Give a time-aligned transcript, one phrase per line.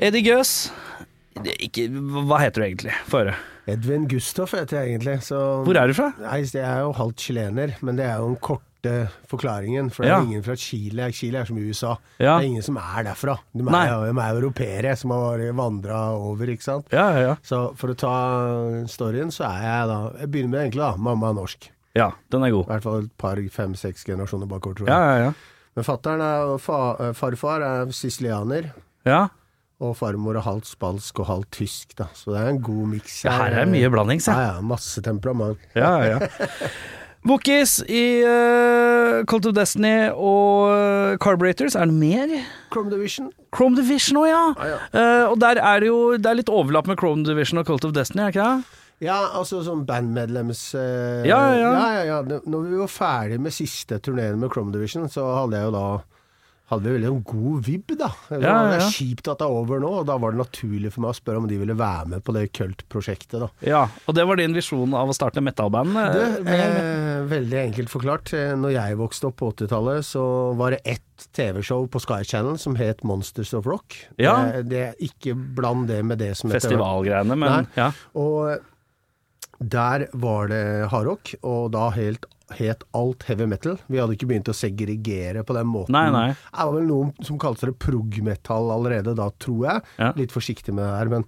[0.00, 0.50] Eddie Gøs.
[1.60, 1.86] Ikke,
[2.26, 2.94] hva heter du egentlig?
[3.10, 3.36] Få høre.
[3.68, 5.16] Edvin Gustaf heter jeg egentlig.
[5.26, 6.10] Så Hvor er du fra?
[6.22, 8.92] Nei, jeg er jo halvt chilener, men det er jo den korte
[9.28, 9.88] forklaringen.
[9.92, 10.18] For det Ja.
[10.20, 11.08] er ingen fra Chile.
[11.12, 11.96] Chile er som USA.
[12.20, 12.38] Ja.
[12.38, 13.38] Det er ingen som er derfra.
[13.52, 16.86] De er, jo- de er europeere som har vandra over, ikke sant.
[16.92, 17.34] Ja, ja, ja.
[17.42, 21.30] Så for å ta storyen, så er jeg da Jeg begynner med egentlig da, mamma
[21.30, 21.68] er norsk.
[21.96, 22.66] Ja, den er god.
[22.66, 24.94] I hvert fall et par, fem-seks generasjoner bakover, tror jeg.
[24.94, 25.32] Ja, ja, ja.
[25.74, 28.72] Men fattern og fa, farfar er sicilianer.
[29.04, 29.28] ja.
[29.76, 32.06] Og farmor er halvt spansk og halvt tysk, da.
[32.16, 33.18] Så det er en god miks.
[33.26, 34.36] Ja, her er mye blandings, ja.
[34.40, 34.62] Ja, ja.
[34.64, 35.60] Masse temperament.
[35.76, 36.20] Ja, ja.
[37.26, 41.74] Bookies i uh, Cult of Destiny og eh, Carburetors.
[41.74, 42.32] Er det mer?
[42.72, 43.32] Chrome Division.
[43.54, 44.42] Chrome Division òg, ja.
[44.54, 44.80] Ah, ja.
[44.94, 47.84] Uh, og der er det jo Det er litt overlapp med Chrome Division og Cult
[47.88, 48.82] of Destiny, er det ikke det?
[49.04, 51.72] Ja, altså sånn bandmedlems uh, Ja, ja, ja.
[51.74, 52.40] ja, ja, ja.
[52.46, 55.88] Når vi var ferdig med siste turneen med Chrome Division, så hadde jeg jo da
[56.66, 58.08] hadde vi veldig en god vibb, da.
[58.26, 58.86] Det var ja, ja.
[58.90, 61.38] kjipt at det er over nå, og da var det naturlig for meg å spørre
[61.38, 63.48] om de ville være med på det Kult-prosjektet, da.
[63.62, 65.94] Ja, Og det var din visjon av å starte metalband?
[65.94, 68.32] eh, eh, veldig enkelt forklart.
[68.34, 70.24] Eh, Når jeg vokste opp på 80-tallet, så
[70.58, 73.94] var det ett TV-show på Sky Channel som het Monsters of Rock.
[74.18, 74.34] Ja.
[74.58, 77.66] Det, det, ikke bland det med det som heter Festivalgreiene, men Nei.
[77.78, 77.92] ja.
[78.18, 78.58] Og
[79.62, 83.78] der var det hardrock, og da helt het alt heavy metal.
[83.90, 85.96] Vi hadde ikke begynt å segregere på den måten.
[85.96, 86.28] Nei, nei.
[86.34, 89.84] Det var vel noen som kalte det prog-metal allerede da, tror jeg.
[89.98, 90.12] Ja.
[90.18, 91.26] Litt forsiktig med det her, men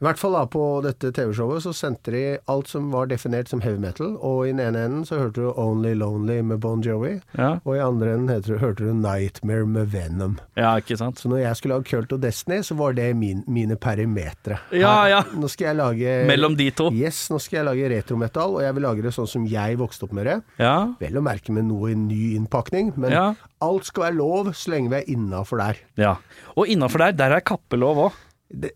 [0.00, 3.60] i hvert fall da på dette TV-showet så sendte de alt som var definert som
[3.64, 7.20] heavy metal, og i den ene enden så hørte du Only Lonely med Bon Jovi,
[7.38, 7.58] Ja.
[7.64, 10.38] og i andre enden heter, hørte du Nightmare med Venom.
[10.56, 11.18] ja, ikke sant?
[11.22, 14.58] Så når jeg skulle lage Cult og Destiny, så var det min, mine perimetre.
[14.72, 15.22] Ja, ja.
[15.34, 16.90] Nå skal jeg lage Mellom de to.
[16.92, 20.04] Yes, nå skal jeg lage retrometall, og jeg vil lage det sånn som jeg vokste
[20.04, 20.36] opp med det.
[20.58, 20.76] Ja.
[21.00, 23.34] Vel å merke med noe i ny innpakning, men Ja.
[23.62, 25.76] alt skal være lov så lenge vi er innafor der.
[25.96, 26.16] ja.
[26.56, 28.12] Og innafor der, der er kappelov òg.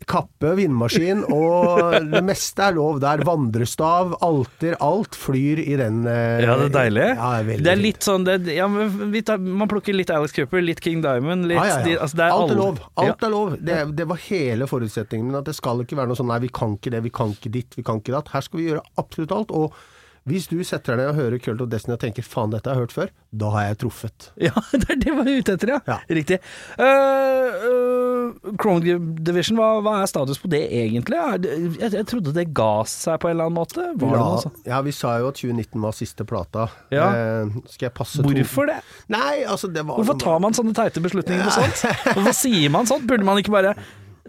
[0.08, 3.20] Kappe, vindmaskin, og det meste er lov der.
[3.28, 7.04] Vandrestav, alter, alt flyr i den eh, Ja, det er deilig.
[7.12, 10.34] Ja, det er det er litt sånn det, ja, vi tar, Man plukker litt Alex
[10.34, 11.84] Cooper, litt King Diamond, litt ja, ja, ja.
[11.84, 12.80] de- altså, det er Alt er lov.
[13.04, 13.54] Alt er lov.
[13.60, 15.38] Det, det var hele forutsetningen min.
[15.42, 17.54] At det skal ikke være noe sånn nei, vi kan ikke det, vi kan ikke
[17.60, 18.32] ditt, vi kan ikke datt.
[18.34, 19.54] Her skal vi gjøre absolutt alt.
[19.54, 19.78] Og
[20.28, 22.86] hvis du setter deg og hører Cult of Destiny og tenker faen, dette har jeg
[22.86, 23.10] hørt før,
[23.42, 24.28] da har jeg truffet.
[24.48, 25.78] Ja, det er det jeg er ute etter, ja.
[25.88, 25.96] Ja.
[26.18, 26.38] Riktig.
[26.78, 28.82] Uh, uh, Chrome
[29.24, 31.18] Division, hva, hva er status på det egentlig?
[31.18, 33.84] Jeg, jeg trodde det ga seg på en eller annen måte.
[33.94, 34.60] Var det Ja, noe sånt?
[34.68, 36.68] ja, vi sa jo at 2019 var siste plata.
[36.94, 37.08] Ja.
[37.12, 38.78] Uh, skal jeg passe to- Hvorfor det?
[39.12, 41.84] Nei, altså det var Hvorfor tar man sånne teite beslutninger på sånt?
[42.14, 43.06] Hvorfor sier man sånt?
[43.08, 43.74] Burde man ikke bare,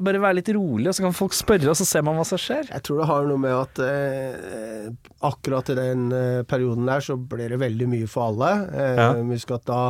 [0.03, 2.39] bare være litt rolig, og så kan folk spørre, og så ser man hva som
[2.41, 2.69] skjer?
[2.71, 4.91] Jeg tror det har noe med at eh,
[5.29, 8.51] akkurat i den eh, perioden der så ble det veldig mye for alle.
[8.73, 9.09] Eh, Ja.
[9.29, 9.81] Husk at da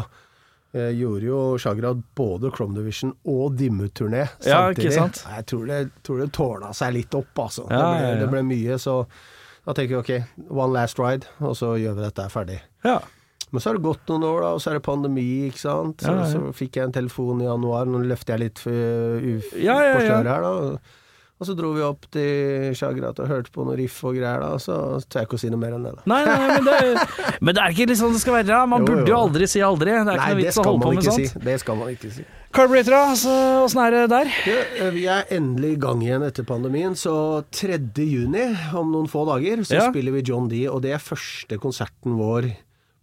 [0.73, 4.85] eh, gjorde jo Shagrad både Chrome Division og Dimmu-turné Ja, samtidig.
[4.89, 5.23] ikke sant?
[5.29, 7.65] Jeg tror det, tror det tårna seg litt opp, altså.
[7.69, 8.19] Ja, det, ble, ja, ja.
[8.23, 8.97] det ble mye, så
[9.65, 12.59] da tenker vi ok, one last ride, og så gjør vi dette ferdig.
[12.85, 12.99] Ja.
[13.51, 16.01] Men så har det gått noen år, da, og så er det pandemi, ikke sant.
[16.05, 16.29] Så, Ja, ja.
[16.31, 20.03] så fikk jeg en telefon i januar, nå løfter jeg litt uf, Ja, ja, på
[20.05, 20.09] ja.
[20.09, 20.79] sløret her, da.
[21.39, 24.57] Og så dro vi opp til Chagrat og hørte på noe riff og greier, da.
[24.59, 24.73] Så
[25.07, 26.01] tør jeg ikke å si noe mer enn det, da.
[26.11, 27.05] Nei, nei, men det,
[27.47, 28.47] men det er ikke litt sånn det skal være.
[28.51, 28.65] da.
[28.67, 29.19] Man Jo, burde jo.
[29.23, 29.93] aldri si aldri.
[29.95, 31.31] Det er ikke Nei, noe det vits å holde på med ikke sånt.
[31.31, 31.43] si.
[31.47, 32.25] Det skal man ikke si.
[32.51, 32.97] Carburetor?
[33.13, 34.31] Altså, Åssen er det der?
[34.51, 37.15] Eh, vi er endelig i gang igjen etter pandemien, så
[37.55, 37.79] 3.
[38.03, 38.45] juni,
[38.75, 39.87] om noen få dager, så Ja.
[39.93, 42.51] spiller vi John D, og det er første konserten vår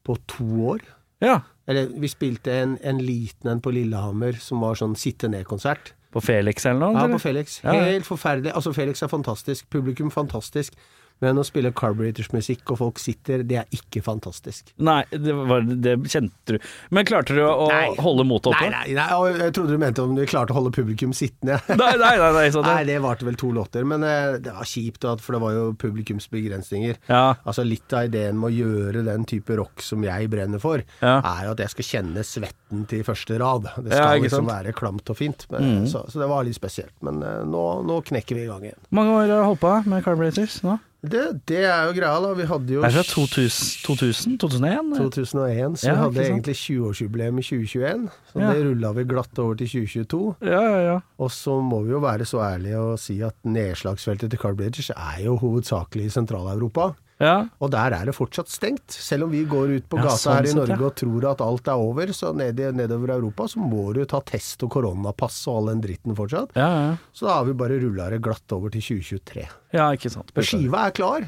[0.07, 0.87] på to år.
[1.25, 1.41] Ja.
[1.67, 5.95] Eller vi spilte en, en liten en på Lillehammer som var sånn sitte ned-konsert.
[6.15, 6.95] På Felix eller noe?
[6.95, 7.19] Ja, eller?
[7.19, 7.59] på Felix.
[7.65, 7.75] Ja.
[7.89, 8.55] Helt forferdelig.
[8.57, 9.67] Altså, Felix er fantastisk.
[9.73, 10.79] Publikum fantastisk.
[11.25, 14.69] Men å spille Carburetors musikk og folk sitter, det er ikke fantastisk.
[14.85, 16.67] Nei, det, var, det kjente du.
[16.93, 17.95] Men klarte du å Nei.
[18.05, 18.69] holde motet oppe?
[18.69, 21.57] Nei, nei, nei, jeg trodde du mente om du klarte å holde publikum sittende.
[21.73, 24.69] nei, nei, nei, nei, sånn, Nei, det varte vel to låter, men eh, det var
[24.69, 26.99] kjipt, for det var jo publikumsbegrensninger.
[27.09, 27.25] Ja.
[27.45, 31.17] Altså Litt av ideen med å gjøre den type rock som jeg brenner for, Ja.
[31.21, 33.71] er jo at jeg skal kjenne svetten til første rad.
[33.79, 34.51] Det skal ja, liksom sant?
[34.51, 34.53] Mm.
[34.53, 35.47] være klamt og fint.
[35.55, 36.95] Men, så, så det var litt spesielt.
[37.07, 38.81] Men eh, nå, nå knekker vi i gang igjen.
[38.97, 40.77] Mange år har du holdt på med Carburetors nå?
[41.05, 42.31] Det, det er jo greia, da.
[42.35, 43.83] Vi hadde jo Er fra 2000?
[43.87, 44.97] 2000 2001?
[44.97, 48.09] 2001, så Ja, vi hadde egentlig 20-årsjubileum i 2021.
[48.33, 48.53] Så Ja.
[48.55, 50.37] det rulla vi glatt over til 2022.
[50.43, 50.99] Ja, ja, ja.
[51.19, 54.91] Og så må vi jo være så ærlige og si at nedslagsfeltet til Carl Bridges
[54.91, 56.95] er jo hovedsakelig i Sentral-Europa.
[57.23, 57.47] Ja.
[57.65, 58.93] Og der er det fortsatt stengt.
[58.93, 61.41] Selv om vi går ut på Ja, gata sånn her i Norge og tror at
[61.45, 65.63] alt er over, så ned, nedover Europa så må du ta test og koronapass og
[65.63, 66.53] all den dritten fortsatt.
[66.59, 66.93] ja, ja.
[67.17, 69.49] Så da har vi bare rulla det glatt over til 2023.
[69.73, 70.33] ja ikke sant.
[70.37, 71.27] Skiva er klar.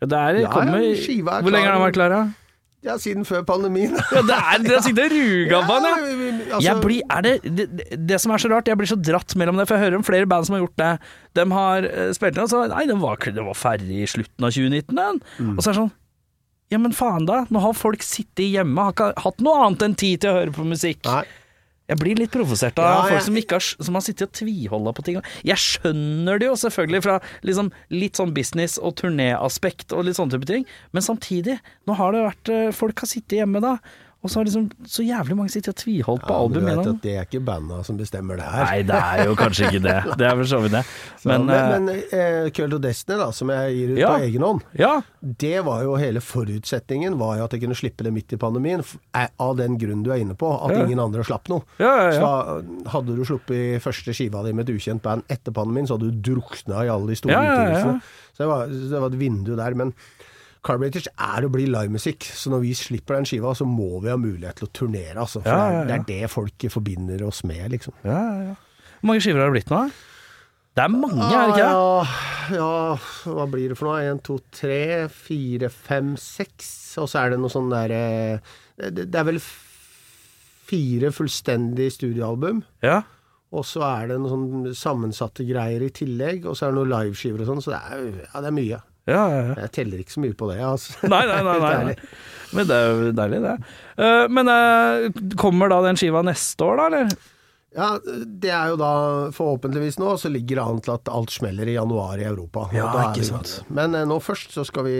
[0.00, 2.22] Ja, det er, kommer, er Hvor lenge har den vært klar, da?
[2.80, 3.92] Ja, siden før pandemien.
[4.14, 5.90] Ja, det er, dere sitter og ruger på ja.
[5.92, 7.66] altså- jeg blir, er det, det,
[8.08, 10.06] det som er så rart, jeg blir så dratt mellom det, for jeg hører om
[10.06, 10.92] flere band som har gjort det.
[11.36, 14.48] De har eh, spilt den, og så Nei, den var, den var ferdig i slutten
[14.48, 15.20] av 2019, den.
[15.38, 15.52] Mm.
[15.56, 15.92] Og så er det sånn
[16.70, 17.42] Ja, men faen da.
[17.50, 20.56] Nå har folk sittet hjemme, har ikke hatt noe annet enn tid til å høre
[20.56, 21.04] på musikk.
[21.10, 21.24] Nei.
[21.90, 25.04] Jeg blir litt provosert av Ja, folk som, har, som har sittet og tviholda på
[25.06, 25.18] ting.
[25.46, 27.16] Jeg skjønner det jo selvfølgelig fra
[27.46, 31.58] liksom litt sånn business og turnéaspekt og litt sånne type ting, men samtidig,
[31.90, 33.74] nå har det vært eh, Folk har sittet hjemme da,
[34.22, 36.66] og så har liksom så jævlig mange sittet og tviholdt på Ja, men album du
[36.68, 38.64] vet at det er ikke banda som bestemmer det her.
[38.68, 39.94] Nei, det er jo kanskje ikke det.
[40.20, 40.82] Det er for så vidt det.
[41.20, 44.10] Så, Men, men, uh, men Cult of Destiny, da, som jeg gir ut Ja.
[44.12, 44.92] på egen hånd, ja.
[45.20, 48.84] det var jo hele forutsetningen var jo at jeg kunne slippe det midt i pandemien,
[49.16, 50.84] eh, av den grunn du er inne på, at Ja.
[50.84, 51.64] ingen andre slapp noe.
[51.80, 52.60] Så da,
[52.92, 56.34] hadde du sluppet første skiva di med et ukjent band etter pandemien, så hadde du
[56.34, 58.00] drukna i alle de store Ja, utgivelsene.
[58.36, 59.74] Så det var, det var et vindu der.
[59.74, 59.92] Men
[60.66, 64.18] Carburetors er å bli livemusikk, så når vi slipper den skiva, så må vi ha
[64.20, 65.40] mulighet til å turnere, altså.
[65.44, 65.84] For Ja, ja, ja.
[65.88, 67.96] Det, er, det folk forbinder oss med, liksom.
[68.04, 68.56] ja, ja, ja.
[69.00, 69.84] Hvor mange skiver har det blitt nå?
[70.76, 71.70] Det er mange, er det ikke det?
[71.72, 74.02] Ja, ja, hva blir det for noe?
[74.06, 76.68] En, to, tre, fire, fem, seks.
[77.00, 78.02] Og så er det noe sånn derre
[78.80, 79.40] det, det er vel
[80.70, 82.62] fire fullstendig studioalbum.
[82.84, 83.00] Ja.
[83.50, 84.30] Og så er det noen
[84.70, 86.46] sånn sammensatte greier i tillegg.
[86.46, 87.64] Og så er det noen liveskiver og sånn.
[87.64, 88.80] Så det er, ja, det er mye.
[89.08, 89.54] Ja, ja, ja.
[89.64, 90.94] Jeg teller ikke så mye på det, altså.
[91.12, 91.94] Nei, nei, nei, nei, nei.
[92.56, 93.52] Men det er jo deilig, det.
[94.02, 95.04] Eh, men eh,
[95.38, 97.12] kommer da den skiva neste år, da, eller?
[97.78, 97.88] Ja,
[98.26, 98.88] det er jo da
[99.36, 102.64] forhåpentligvis nå, så ligger det an til at alt smeller i januar i Europa.
[102.74, 104.96] Ja, ikke vi- Men eh, nå først så skal vi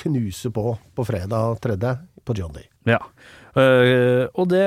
[0.00, 1.92] knuse på på fredag tredje
[2.24, 2.64] på John Day.
[2.88, 3.02] Ja.
[4.38, 4.64] Og det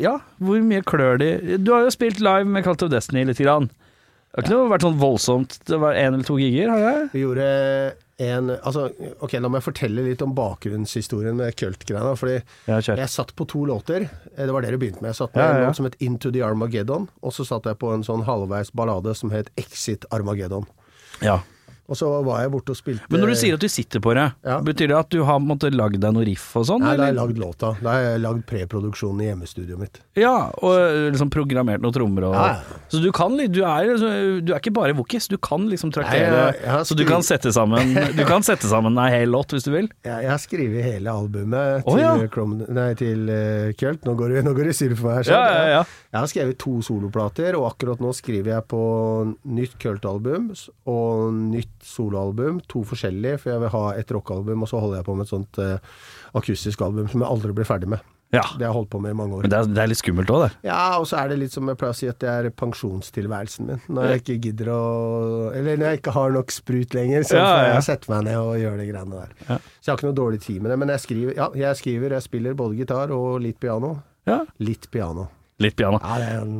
[0.00, 3.44] Ja, hvor mye klør de Du har jo spilt live med Cult of Destiny lite
[3.44, 3.68] grann.
[4.38, 7.08] Det har ikke noe vært sånn voldsomt Det var én eller to gigger, har det?
[7.12, 7.46] Vi gjorde
[8.18, 8.84] en Altså,
[9.22, 12.14] ok, la meg fortelle litt om bakgrunnshistorien med Kult-greiene.
[12.18, 12.36] Fordi
[12.70, 14.08] Ja, jeg satt på to låter.
[14.36, 15.10] Eh, Det var det du begynte med.
[15.12, 17.64] Jeg satt med Ja, ja, en låt som het Into the Armageddon, og så satt
[17.66, 20.66] jeg på en sånn halvveis ballade som het Exit Armageddon.
[21.22, 21.40] Ja.
[21.88, 24.12] Og så var jeg borte og spilte Men når du sier at du sitter på
[24.16, 24.58] det, Ja.
[24.60, 26.82] betyr det at du har måttet lagd deg noe riff og sånn?
[26.84, 27.70] Nei, da har jeg lagd låta.
[27.80, 30.00] Da har jeg lagd preproduksjonen i hjemmestudioet mitt.
[30.20, 30.76] Ja, og
[31.14, 32.82] liksom programmert noen trommer og Ja, ja.
[32.92, 36.52] Så du kan litt Du liksom- du er ikke bare wokis, du kan liksom traktere
[36.52, 39.70] Nei, Så du kan sette sammen Du kan sette sammen ei hel låt hvis du
[39.72, 39.88] vil.
[40.04, 42.28] Jeg, jeg har skrevet hele albumet til, til, ja.
[42.28, 44.04] Krom, nei, til uh, Kjølt.
[44.04, 45.26] Nå går det, nå går det surr for meg.
[45.26, 45.82] Ja, ja, ja.
[46.12, 48.82] Jeg har skrevet to soloplater, og akkurat nå skriver jeg på
[49.44, 50.52] nytt Kjølt-album
[50.86, 52.60] og nytt soloalbum.
[52.72, 55.32] To forskjellige, for jeg vil ha et rockealbum, og så holder jeg på med et
[55.34, 55.76] sånt uh,
[56.38, 58.00] akustisk album som jeg aldri blir ferdig med.
[58.34, 58.42] ja.
[58.58, 59.42] Det har jeg holdt på med i mange år.
[59.46, 60.50] Men det er, det er litt skummelt òg, det.
[60.68, 63.70] Ja, og så er det litt som jeg pleier å si at det er pensjonstilværelsen
[63.70, 63.80] min.
[63.88, 64.80] Når jeg ikke gidder å
[65.56, 67.72] Eller når jeg ikke har nok sprut lenger, så Ja, får ja.
[67.78, 69.32] jeg sette meg ned og gjøre de greiene der.
[69.48, 69.56] Ja.
[69.80, 70.78] Så jeg har ikke noe dårlig tid med det.
[70.84, 73.94] Men jeg skriver, ja, jeg skriver, jeg spiller både gitar og litt piano.
[74.28, 74.42] Ja.
[74.60, 75.28] Litt piano.
[75.58, 75.98] Litt piano.
[76.04, 76.58] Ja, det er en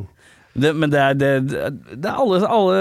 [0.61, 2.77] Det, men det er, det, det er alle, alle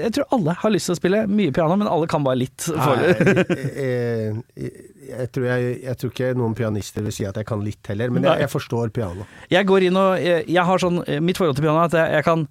[0.00, 2.68] Jeg tror alle har lyst til å spille mye piano, men alle kan bare litt.
[2.68, 4.70] For, jeg,
[5.10, 8.12] jeg, tror jeg, jeg tror ikke noen pianister vil si at jeg kan litt heller,
[8.14, 9.26] men jeg, jeg forstår piano.
[9.52, 12.48] jeg går inn og jeg, har sånn Mitt forhold til piano er at jeg, kan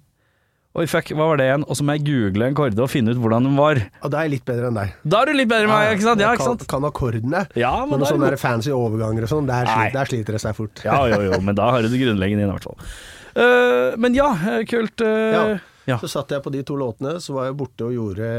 [0.78, 1.64] Oi, fuck, hva var det igjen?
[1.66, 3.80] Og så må jeg google en korde og finne ut hvordan den var.
[4.06, 4.92] Og da er jeg litt bedre enn deg.
[5.02, 6.22] Da er du litt bedre enn meg, ikke sant?
[6.22, 6.68] Ja, ikke kan, sant?
[6.70, 10.54] kan akkordene, Ja, men men sånne fancy overganger og sånn, der, der sliter det seg
[10.54, 10.84] fort.
[10.86, 12.78] Ja, jo, jo, men da har du det grunnleggende inn, i hvert fall.
[13.34, 15.00] Eh, men ja, eh, kult.
[15.00, 15.58] Uh, Ja.
[15.86, 15.98] ja.
[15.98, 18.30] Så satt jeg på de to låtene, så var jeg borte og gjorde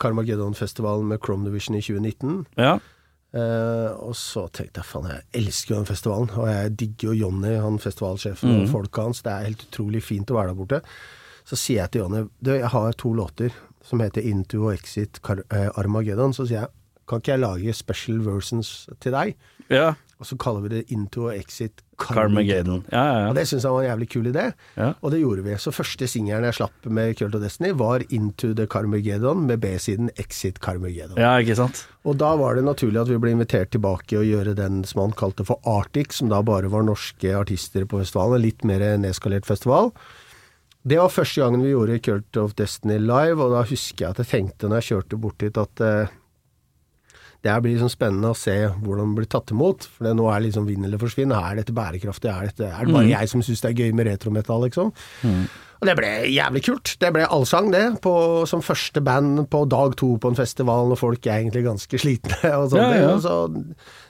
[0.00, 2.44] Carmageddon-festivalen med Chrome Division i 2019.
[2.58, 2.78] ja.
[3.34, 7.14] Uh, og så tenkte jeg faen, jeg elsker jo den festivalen, og jeg digger jo
[7.24, 8.60] Jonny, han festivalsjefen mm.
[8.60, 9.24] og folka hans.
[9.26, 10.78] Det er helt utrolig fint å være der borte.
[11.42, 13.50] Så sier jeg til Jonny du, jeg har to låter
[13.84, 16.30] som heter Into og Exit Car uh, Armageddon.
[16.36, 16.70] Så sier jeg
[17.10, 19.34] kan ikke jeg lage special versions til deg?
[19.68, 19.92] ja.
[20.22, 22.82] Og så kaller vi det Into og Exit Carmageddon.
[22.92, 24.44] Ja, ja, Og det syntes jeg var en jævlig kul idé,
[24.76, 24.92] Ja.
[25.02, 25.54] og det gjorde vi.
[25.58, 30.10] Så første singelen jeg slapp med Cult of Destiny, var Into the Carmageddon med B-siden
[30.18, 31.16] Exit Carmageddon.
[31.16, 31.86] ja, ikke sant?
[32.04, 35.12] Og da var det naturlig at vi ble invitert tilbake og gjøre den som han
[35.12, 38.34] kalte for Arctic, som da bare var norske artister på festivalen.
[38.36, 39.92] En litt mer nedskalert festival.
[40.86, 44.18] Det var første gangen vi gjorde Cult of Destiny live, og da husker jeg at
[44.20, 46.12] jeg tenkte når jeg kjørte bort dit at eh,
[47.44, 49.84] det blir liksom spennende å se hvordan det blir tatt imot.
[49.92, 51.34] For det nå er det liksom vinn eller forsvinn.
[51.36, 52.30] Er dette bærekraftig?
[52.32, 54.94] Er, dette, er det bare jeg som syns det er gøy med retrometall, liksom?
[55.84, 56.94] Og det ble jævlig kult.
[57.02, 57.82] Det ble allsang, det.
[58.00, 58.14] På,
[58.48, 62.54] som første band på dag to på en festival når folk er egentlig ganske slitne
[62.62, 62.80] og sånt.
[62.80, 63.12] Ja, ja.
[63.12, 63.36] og Så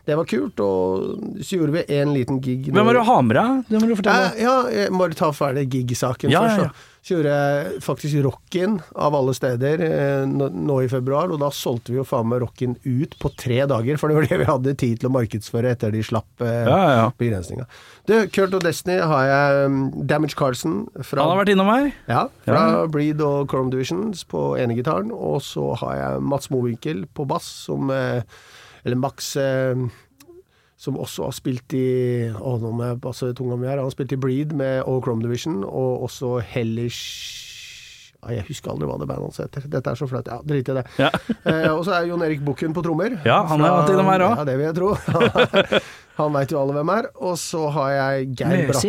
[0.06, 0.62] det var kult.
[0.62, 3.62] Og så gjorde vi en liten gig Hvem var det du har med deg?
[3.72, 4.30] Det må du fortelle.
[4.38, 6.62] ja, ja, jeg må ta ferdig gig-saken Ja, først.
[6.62, 6.90] ja, ja.
[7.04, 11.98] Gjorde jeg faktisk Rockin av alle steder eh, nå, i februar, og da solgte vi
[11.98, 15.02] jo faen meg Rockin ut på tre dager, for det var det vi hadde tid
[15.02, 17.66] til å markedsføre etter de slapp eh, Ja, ja, begrensninga.
[18.08, 21.90] Du, Kurt og Destiny har jeg um, Damage Carlson fra, Han har vært innom her.
[22.08, 22.86] ja, fra Ja.
[22.96, 27.92] Breed og Chrome Divisions på enegitaren, og så har jeg Mats Mowinckel på bass, som
[27.92, 28.22] eh,
[28.84, 29.76] Eller Max eh,
[30.76, 31.86] som også har spilt i
[32.34, 33.78] Å, nå må jeg passe tunga mi her.
[33.78, 37.42] Han har spilt i Breed med og Chrome Division, og også Hellish
[38.24, 39.68] Jeg husker aldri hva det bandet hans heter.
[39.70, 40.28] Dette er så flaut.
[40.30, 40.86] Ja, drit i det.
[40.98, 41.10] Ja.
[41.50, 43.18] eh, og så er Jon Erik Bukken på trommer.
[43.26, 44.40] Ja, han har vært innom her også.
[44.40, 45.80] Ja, det vil jeg tro.
[46.18, 47.08] Han veit jo alle hvem er.
[47.26, 48.84] Og så har jeg Geir, Bratt,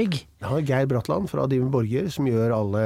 [0.46, 2.82] ja, Geir Bratland fra Diven Borger, som gjør alle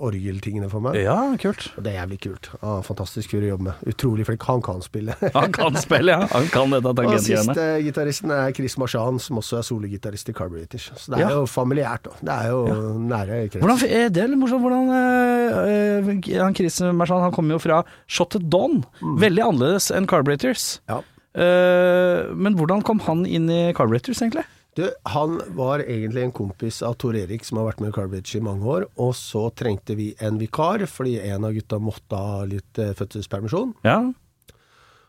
[0.00, 0.96] orgeltingene for meg.
[1.02, 1.66] Ja, kult.
[1.76, 2.48] Og det er jævlig kult.
[2.62, 3.82] Ah, fantastisk fyr å jobbe med.
[3.92, 4.46] Utrolig flink.
[4.48, 5.16] Han kan spille.
[5.36, 6.28] Han kan spille, ja.
[6.32, 10.36] Han kan dette Og siste uh, gitaristen er Chris Marchand, som også er sologitarist i
[10.36, 10.88] Carburetors.
[10.96, 11.32] Så det er Ja.
[11.40, 12.16] jo familiært, da.
[12.22, 12.62] Det er jo
[13.04, 13.60] nære krets.
[13.64, 18.48] Hvordan, det er litt morsomt hvordan uh, uh, Chris Marchand han kommer jo fra Shotted
[18.52, 18.80] Dawn.
[19.20, 20.78] Veldig annerledes enn Carburetors.
[20.88, 21.02] Ja.
[21.36, 24.46] Eh, men hvordan kom han inn i Carburetors, egentlig?
[24.76, 28.36] Du, han var egentlig en kompis av Tor Erik som har vært med i Carbridge
[28.36, 32.42] i mange år, og så trengte vi en vikar, fordi en av gutta måtte ha
[32.48, 33.72] litt eh, fødselspermisjon.
[33.88, 34.00] Ja.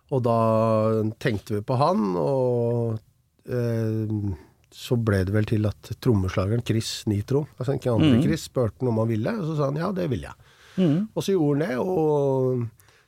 [0.07, 0.39] Og da
[1.19, 2.95] tenkte vi på han, og
[3.51, 4.15] eh,
[4.71, 8.91] så ble det vel til at trommeslageren Chris Nitro, altså ikke andre Chris, spurte han
[8.91, 10.35] om han ville, og så sa han ja, det vil jeg.
[10.77, 12.67] Og så gjorde han det, og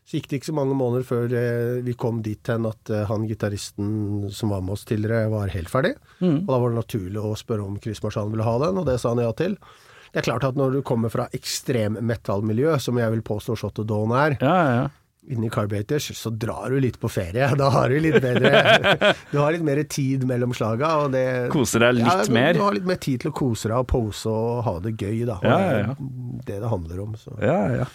[0.09, 3.03] så gikk det ikke så mange måneder før eh, vi kom dit hen at eh,
[3.05, 5.91] han gitaristen som var med oss tidligere, var helt ferdig.
[6.41, 8.95] Og da var det naturlig å spørre om Chris Marchand ville ha den, og det
[9.03, 9.53] sa han ja til.
[10.09, 13.83] Det er klart at når du kommer fra ekstrem metallmiljø, som jeg vil påstå Shot
[13.83, 14.87] of Dawn er, Ja, ja, ja.
[15.27, 17.49] Inni Carbaters, så drar du litt på ferie.
[17.59, 21.83] Da har du litt bedre Du har litt mer tid mellom slaga, og det Koser
[21.83, 22.53] deg litt ja, du, mer.
[22.55, 25.25] Du har litt mer tid til å kose deg og pose og ha det gøy,
[25.27, 25.39] da.
[25.43, 25.97] Ja, ja.
[26.47, 27.17] Det det handler om.
[27.19, 27.35] Så.
[27.43, 27.89] Ja, ja.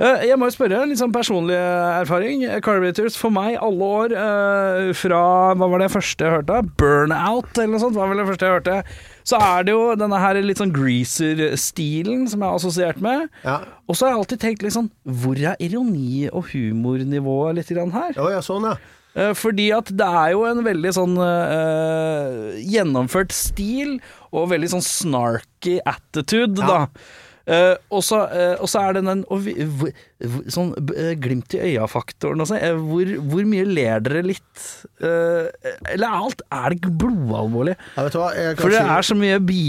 [0.00, 2.44] Eh, Jeg må jo spørre, litt sånn personlig erfaring.
[2.64, 5.22] Carbaters for meg alle år eh, fra
[5.58, 6.60] Hva var det første jeg hørte?
[6.80, 8.78] Burnout, eller noe sånt, var vel det første jeg hørte.
[9.26, 13.28] Så er det jo denne her litt sånn greaser-stilen som jeg har assosiert med.
[13.44, 13.58] Ja.
[13.88, 17.92] Og så har jeg alltid tenkt litt sånn Hvor er ironi og humornivået litt grann
[17.94, 18.16] her?
[18.20, 18.76] Å ja, sånn ja.
[19.18, 23.96] Eh, Fordi at det er jo en veldig sånn uh, gjennomført stil,
[24.30, 26.66] og veldig sånn snarky attitude, Ja.
[26.66, 26.86] da.
[27.50, 29.90] Eh, og, så, eh, og så er det den og vi, hvor,
[30.52, 32.58] sånn eh, glimt i øya-faktoren også.
[32.60, 34.46] Eh, hvor, hvor mye ler dere litt?
[35.00, 35.48] Uh,
[35.88, 37.72] eller er alt Er det blodalvorlig?
[37.96, 38.02] ja
[38.58, 39.62] For det er så mye bi,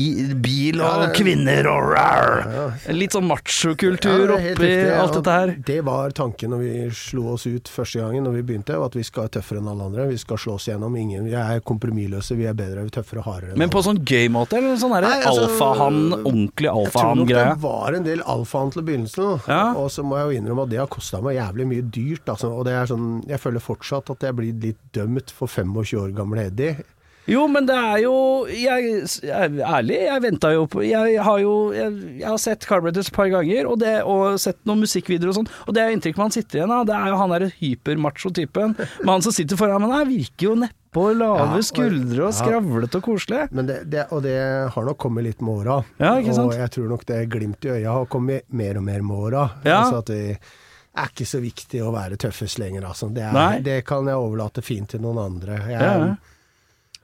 [0.43, 2.75] bil og Ja, det- kvinner og rar.
[2.91, 5.53] Litt sånn machokultur Ja, oppi alt dette her.
[5.71, 9.05] Det var tanken når vi slo oss ut første gangen når vi begynte, at vi
[9.07, 10.09] skal være tøffere enn alle andre.
[10.11, 10.97] Vi skal slå oss gjennom.
[10.99, 13.57] Ingen, vi er kompromissløse, vi er bedre, vi er tøffere, og hardere.
[13.57, 17.55] Men på sånn gøy måte, eller sånn altså, alfahann, ordentlig alfahann-greie?
[17.71, 19.73] Var en del alfaen til begynnelsen, Ja.
[19.79, 22.25] og så må jeg jo innrømme at det har kosta meg jævlig mye dyrt.
[22.29, 25.97] Altså, og det er sånn, jeg føler fortsatt at jeg blir litt dømt for 25
[26.03, 26.83] år gamle Eddie.
[27.29, 28.13] Jo, men det er jo
[28.49, 33.11] Jeg, jeg ærlig, jeg venta jo på Jeg har jo jeg, jeg har sett Carburetors
[33.11, 36.17] et par ganger, og, det, og sett noen musikkvideoer og sånn, og det er inntrykket
[36.23, 36.87] man sitter igjen av.
[36.89, 38.73] Det er jo han derre hypermacho-typen.
[39.03, 42.33] Men han som sitter foran meg, han virker jo nedpå, lave Ja, og- skuldre og
[42.35, 43.43] skravlete og koselig.
[43.51, 44.35] Men det, det, og det
[44.73, 45.77] har nok kommet litt med åra.
[46.01, 46.15] Ja.
[46.17, 49.45] Og jeg tror nok det glimtet i øya har kommet mer og mer med åra.
[49.63, 49.83] Ja.
[49.83, 50.37] Altså at det
[50.91, 53.07] er ikke så viktig å være tøffest lenger, altså.
[53.13, 55.61] Det, er, det kan jeg overlate fint til noen andre.
[55.69, 56.15] Jeg, Ja.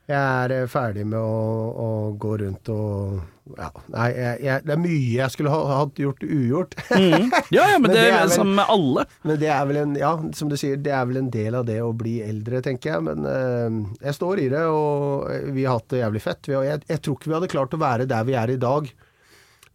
[0.07, 1.39] Jeg er eh, ferdig med å,
[1.83, 1.87] å
[2.19, 3.17] gå rundt og
[3.57, 6.73] ja, Nei, jeg, jeg, det er mye jeg skulle ha hatt gjort ugjort.
[6.91, 7.29] Mm.
[7.55, 9.05] Ja, ja, men, Men det er vel- som med alle.
[9.23, 11.63] Men det er vel en, ja, som du sier, det er vel en del av
[11.69, 13.05] det å bli eldre, tenker jeg.
[13.07, 13.77] Men eh,
[14.09, 16.49] jeg står i det, og vi har hatt det jævlig fett.
[16.51, 18.91] Vi, jeg, jeg tror ikke vi hadde klart å være der vi er i dag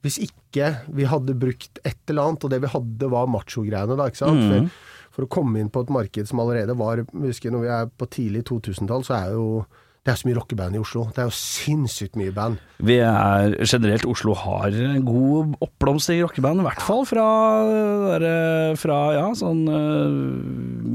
[0.02, 4.08] hvis ikke vi hadde brukt et eller annet, og det vi hadde var macho-greiene, da,
[4.10, 4.48] ikke sant.
[4.50, 7.92] For, for å komme inn på et marked som allerede var Husker når vi er
[8.02, 9.44] på tidlig 2000-tall, så er jo
[10.02, 11.04] Det er så mye rockeband i Oslo.
[11.14, 12.56] Det er jo sinnssykt mye band.
[12.82, 17.26] Vi er generelt Oslo har en god oppblomstring i rockeband, i hvert fall fra,
[18.10, 18.24] der,
[18.82, 20.16] fra ja, sånn uh,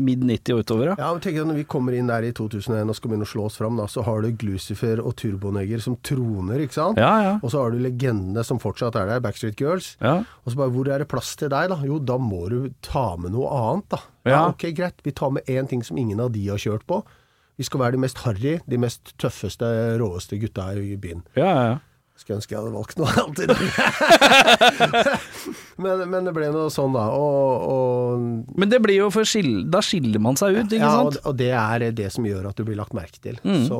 [0.09, 0.91] mid 90 og utover.
[0.91, 1.13] Ja.
[1.13, 3.45] Men tenk deg Når vi kommer inn der i 2001 og skal begynne å slå
[3.47, 6.99] oss fram, da, så har du Glucifer og Turboneger som troner, ikke sant?
[6.99, 7.31] Ja, ja.
[7.39, 9.93] Og så har du legendene som fortsatt er der, Backstreet Girls.
[10.03, 10.17] Ja.
[10.43, 11.79] Og så bare, hvor er det plass til deg, da?
[11.87, 14.01] Jo, da må du ta med noe annet, da.
[14.27, 14.43] Ja.
[14.51, 14.99] ok, greit.
[15.07, 16.99] Vi tar med én ting som ingen av de har kjørt på.
[17.57, 21.23] Vi skal være de mest harry, de mest tøffeste, råeste gutta her i byen.
[21.37, 21.77] Ja, ja, ja.
[22.17, 23.59] Skulle ønske jeg hadde valgt noe annet i dag.
[25.83, 27.03] men, men det ble noe sånn, da.
[27.13, 30.95] Og, og Men det blir jo for skil Da skiller man seg ut, ikke ja,
[31.03, 31.27] og, sant?
[31.29, 33.37] og det er det som gjør at du blir lagt merke til.
[33.45, 33.67] Mm.
[33.69, 33.79] Så,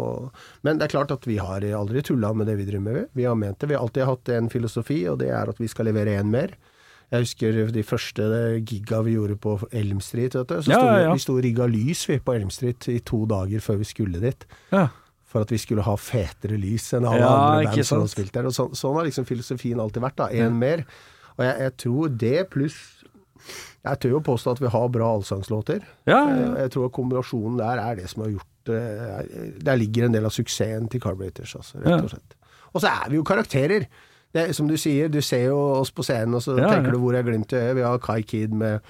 [0.62, 3.10] men det er klart at vi har aldri tulla med det vi driver med.
[3.17, 3.72] Vi har ment det.
[3.72, 6.53] Vi har alltid hatt en filosofi, og det er at vi skal levere én mer.
[7.12, 8.26] Jeg husker de første
[8.68, 10.34] giga vi gjorde på Elm Street.
[10.36, 10.58] Vet du.
[10.66, 11.12] Så Ja, sto, ja.
[11.16, 14.20] Vi sto og rigga lys vi på Elm Street i to dager før vi skulle
[14.20, 14.44] dit.
[14.74, 14.88] Ja.
[15.28, 18.48] For at vi skulle ha fetere lys enn alle andre band som har spilt der.
[18.50, 20.18] Og så, sånn har liksom filosofien alltid vært.
[20.20, 20.84] da, Én mer.
[21.38, 22.78] Og jeg, jeg tror det pluss
[23.86, 25.84] Jeg tør jo påstå at vi har bra allsangslåter.
[26.10, 26.56] Ja, Eh.
[26.66, 30.34] Jeg tror kombinasjonen der er det som har gjort eh, Der ligger en del av
[30.36, 32.36] suksessen til Carburetors, altså, rett og slett.
[32.74, 33.86] Og så er vi jo karakterer.
[34.34, 36.98] Det som du sier, du ser jo oss på scenen, og så Ja, tenker ja.
[36.98, 37.75] du hvor er glimt i øyet.
[37.75, 38.81] Vi har Kai Kid med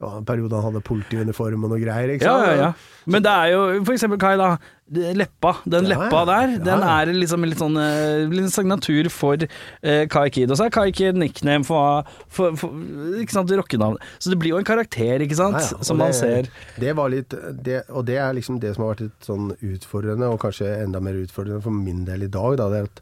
[0.00, 2.10] ja, en periode han hadde politiuniform og noe greier.
[2.16, 2.46] Ikke sant?
[2.46, 2.72] ja, ja.
[3.06, 4.56] Men det er jo for eksempel Kai, da.
[4.92, 5.54] Leppa.
[5.66, 9.36] Den Ja, leppa der, Ja, den er liksom en litt sånn eh, litt signatur for
[9.46, 10.50] eh, Kai Kid.
[10.52, 12.76] Og så er Kai Kid nickname for, for, for
[13.22, 13.96] ikke sant, rockenavn.
[14.20, 16.50] Så det blir jo en karakter, ikke sant, Ja, ja, som man det- ser.
[16.78, 17.34] Det var litt
[17.64, 21.00] det, Og det er liksom det som har vært litt sånn utfordrende, og kanskje enda
[21.00, 22.68] mer utfordrende for min del i dag, da.
[22.70, 23.00] Det er at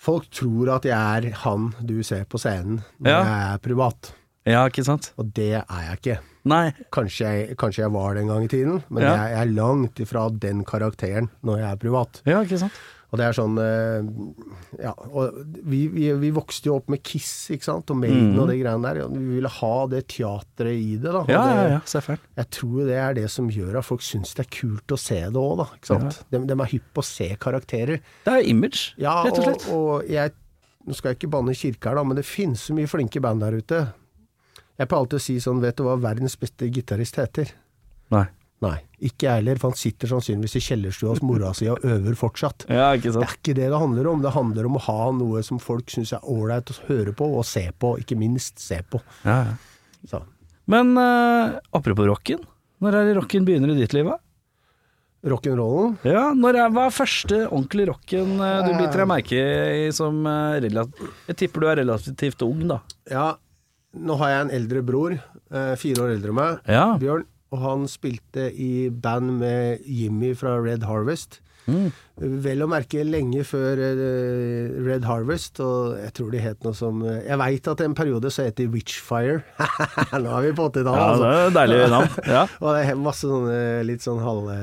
[0.00, 3.20] folk tror at jeg er han du ser på scenen når Ja.
[3.28, 4.12] jeg er privat.
[4.48, 5.10] Ja, ikke sant?
[5.20, 6.18] Og det er jeg ikke.
[6.48, 6.70] Nei.
[6.90, 9.10] Kanskje jeg, kanskje jeg var det en gang i tiden, men Ja.
[9.28, 12.22] jeg er langt ifra den karakteren når jeg er privat.
[12.24, 12.72] Ja, ikke sant?
[13.10, 14.08] Og det er sånn eh,
[14.84, 18.50] Ja, og vi, vi, vi vokste jo opp med Kiss, ikke sant, og Maiden og
[18.50, 19.02] de greiene der.
[19.06, 21.24] og Vi ville ha det teatret i det, da.
[21.26, 21.80] Ja, det, ja, ja.
[21.90, 22.30] selvfølgelig.
[22.40, 25.18] Jeg tror det er det som gjør at folk syns det er kult å se
[25.26, 25.66] det òg, da.
[25.76, 26.20] Ikke sant?
[26.30, 28.04] De, de er hypp på å se karakterer.
[28.26, 29.66] Det er image, Ja, rett og slett.
[29.74, 30.36] Og, og jeg
[30.88, 33.42] Nå skal jeg ikke banne kirka her, da, men det finnes så mye flinke band
[33.44, 33.80] der ute.
[34.80, 37.50] Jeg pleier alltid å si sånn, vet du hva verdens beste gitarist heter?
[38.14, 38.22] Nei.
[38.60, 42.16] Nei, ikke jeg heller, for han sitter sannsynligvis i kjellerstua hos mora si og øver
[42.18, 42.66] fortsatt.
[42.68, 44.20] Ja, ikke Det er ikke det det handler om.
[44.20, 47.46] Det handler om å ha noe som folk syns er ålreit å høre på og
[47.48, 49.00] se på, ikke minst se på.
[49.24, 49.54] Ja, ja.
[50.10, 50.20] Så.
[50.70, 52.44] Men uh, apropos rocken.
[52.84, 54.20] Når er det rocken begynner i ditt liv, da?
[55.30, 59.42] Rock'n'rollen Ja, når er, hva er første ordentlige rocken uh, du biter deg merke
[59.76, 62.78] i som uh, relativt Jeg tipper du er relativt ung, da.
[63.10, 63.26] Ja,
[64.00, 65.16] nå har jeg en eldre bror,
[65.50, 66.84] fire år eldre enn meg, Ja.
[67.00, 71.40] Bjørn, og han spilte i band med Jimmy fra Red Harvest.
[71.70, 71.90] Mm.
[72.42, 77.02] Vel å merke lenge før eh, Red Harvest, og jeg tror de het noe som
[77.04, 79.42] eh, Jeg veit at en periode så het de Witchfire.
[80.24, 81.26] Nå er vi på 80-tallet, Ja, altså.
[81.26, 82.16] det er deilig navn.
[82.32, 82.46] Ja.
[82.62, 84.56] Og det er masse sånne litt sånn halve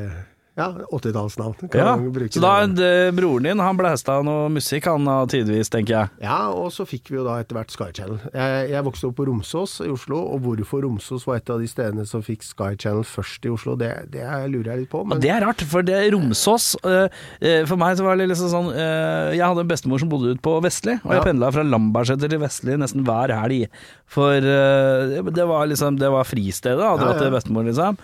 [0.58, 1.70] Ja, 80-tallsnavn.
[1.70, 1.92] kan Ja,
[2.34, 2.76] så da det.
[2.80, 6.10] det, broren din han blæsta noe musikk han tidvis, tenker jeg.
[6.26, 8.18] Ja, og så fikk vi jo da etter hvert Sky Channel.
[8.34, 11.70] Jeg, jeg vokste opp på Romsås i Oslo, og hvorfor Romsås var et av de
[11.70, 15.04] stedene som fikk Sky Channel først i Oslo, det, det lurer jeg litt på.
[15.06, 15.22] Men...
[15.22, 18.50] Ja, det er rart, for det Romsås øh, øh, For meg så var det liksom
[18.52, 21.26] sånn Jeg hadde en bestemor som bodde ute på Vestli, og jeg Ja.
[21.30, 23.68] pendla fra Lambertseter til Vestli nesten hver helg.
[24.10, 27.98] For det var liksom Det var fristedet å dra til bestemor, liksom.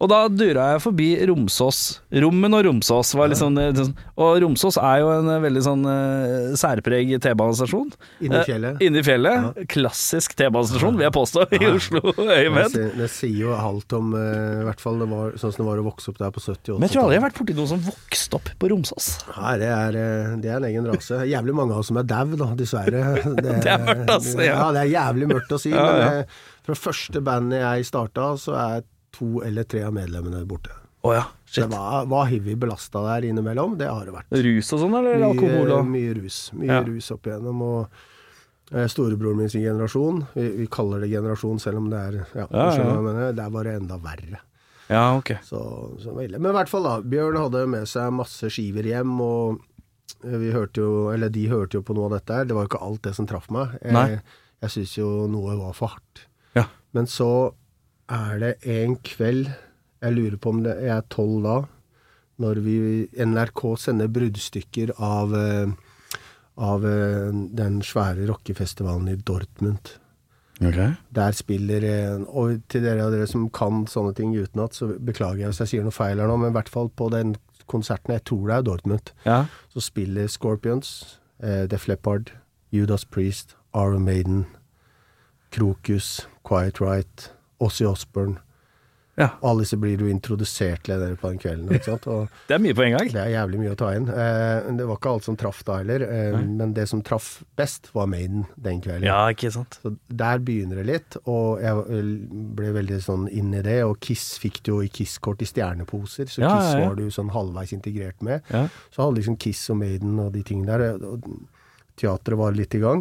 [0.00, 1.78] Og da dura jeg forbi Romsås.
[2.22, 6.56] Rommen og Romsås var litt sånn Og Romsås er jo en øh, veldig sånn uh,
[6.58, 7.90] særpreg T-banestasjon.
[8.20, 8.46] Inni fjellet.
[8.46, 8.82] fjellet.
[8.84, 9.60] Inni fjellet.
[9.72, 12.74] Klassisk T-banestasjon, vil jeg påstå, i Oslo det, øyemed.
[12.74, 15.68] sier- det sier jo alt om uh, I hvert fall det var sånn som det
[15.70, 17.30] var å vokse opp der på 70- og Men jeg tror aldri jeg har 80-tallet.
[17.30, 19.08] vært borti noen som vokste opp på Romsås.
[19.36, 21.22] Nei, det er, eh, det er en egen rase.
[21.32, 23.04] Jævlig mange av oss som er dau, da, dessverre.
[23.46, 24.52] Det, Det er mørkt, altså, ja.
[24.60, 24.68] ja.
[24.76, 25.72] det er jævlig mørkt å si.
[25.72, 25.96] Ja, ja.
[25.96, 28.84] Men det, fra første bandet jeg starta, så er
[29.16, 30.74] to eller tre av medlemmene borte.
[31.06, 31.24] Oh, ja,
[31.54, 34.32] det var, var heavy belasta der innimellom, det har det vært.
[34.42, 36.38] Rus og sånn, eller alkohol Mye, og mye rus.
[36.56, 36.80] Mye Ja.
[36.82, 37.60] rus opp igjennom.
[37.62, 42.16] Og eh, storebroren min sin generasjon, vi, vi kaller det generasjon selv om det er
[42.34, 43.32] Ja, mener.
[43.38, 44.40] Der var det enda verre.
[44.88, 45.36] Ja, ok.
[45.46, 45.60] Så,
[46.02, 46.38] så det.
[46.40, 46.96] Men i hvert fall, da.
[47.02, 49.60] Bjørn hadde med seg masse skiver hjem, og
[50.24, 52.48] eh, vi hørte jo Eller de hørte jo på noe av dette her.
[52.50, 53.78] Det var jo ikke alt det som traff meg.
[53.84, 54.08] Nei.
[54.16, 54.24] Jeg,
[54.66, 56.26] jeg syns jo noe var for hardt.
[56.58, 56.66] Ja.
[56.96, 57.30] Men så
[58.12, 59.48] er det en kveld
[60.02, 61.56] Jeg lurer på om det jeg er tolv da,
[62.38, 62.74] når vi
[63.24, 65.70] NRK sender bruddstykker av eh,
[66.56, 69.90] av eh, den svære rockefestivalen i Dortmund.
[70.60, 70.92] Okay.
[71.12, 75.42] Der spiller eh, Og til dere av dere som kan sånne ting utenat, så beklager
[75.42, 77.34] jeg hvis jeg sier noe feil her nå, men i hvert fall på den
[77.68, 79.40] konserten, jeg tror det er Dortmund, Ja.
[79.72, 82.30] så spiller Scorpions, eh, Def Leppard,
[82.72, 84.44] Judas Priest, Iron Maiden,
[85.50, 88.36] Krokus, Quiet Right, Ossie Osbourne.
[89.16, 89.30] ja.
[89.40, 91.70] Alle disse blir du introdusert til på den kvelden.
[91.72, 93.08] Og Det er mye på en gang.
[93.08, 94.10] det er jævlig mye å ta inn.
[94.12, 97.88] Eh, det var ikke alt som traff da heller, eh, men det som traff best,
[97.94, 99.08] var Maiden den kvelden.
[99.08, 99.78] Ja, ikke sant.
[99.82, 102.04] Så der begynner det litt, og jeg
[102.60, 103.78] ble veldig sånn inn i det.
[103.88, 107.32] Og Kiss fikk du jo i Kiss-kort i stjerneposer, så Ja, Kiss var du sånn
[107.32, 108.44] halvveis integrert med.
[108.92, 111.00] Så hadde liksom Kiss og Maiden og de tingene der.
[111.00, 111.24] Og
[111.96, 113.00] teatret var litt i gang.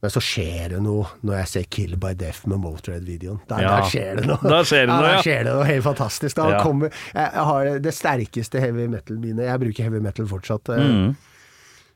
[0.00, 3.40] Men så skjer det noe når jeg ser Kill by Death med Motorhead-videoen.
[3.50, 3.74] Der, Ja.
[3.76, 4.38] der skjer det noe.
[4.42, 5.16] Da skjer det noe, ja.
[5.16, 6.36] Der skjer det noe helt fantastisk.
[6.36, 6.62] Da Ja.
[6.64, 9.44] kommer, jeg, jeg har det sterkeste heavy metal-minnet.
[9.44, 10.68] Jeg bruker heavy metal fortsatt.
[10.72, 11.16] eh, Mm.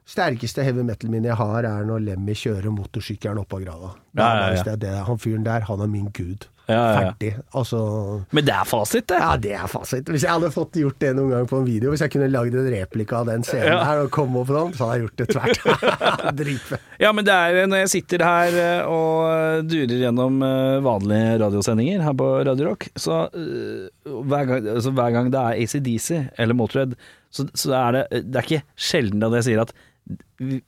[0.06, 3.94] Sterkeste heavy metal-minnet jeg har, er når Lemmy kjører motorsykkelen opp av grava.
[4.14, 4.76] Ja, ja, ja.
[4.78, 4.96] Det.
[5.08, 6.48] Han fyren der, han er min gud.
[6.64, 7.00] Ja, ja, ja.
[7.10, 7.30] Ferdig.
[7.52, 7.78] Altså
[8.32, 9.18] Men det er fasit, det.
[9.20, 10.08] Ja, det er fasit.
[10.08, 12.56] Hvis jeg hadde fått gjort det noen gang på en video, hvis jeg kunne lagd
[12.56, 15.26] en replika av den scenen her og komme opp sånn, så hadde jeg gjort det
[15.34, 15.66] tvert.
[16.40, 16.86] Dritfett.
[17.02, 22.06] Ja, men det er når jeg sitter her eh, og durer gjennom eh, vanlige radiosendinger
[22.06, 26.08] her på Radio Rock, så eh, hver, gang, altså, hver gang det er ACDC
[26.40, 26.96] eller Motörhead,
[27.34, 30.60] så, så er det Det er ikke sjelden at jeg sier at eh,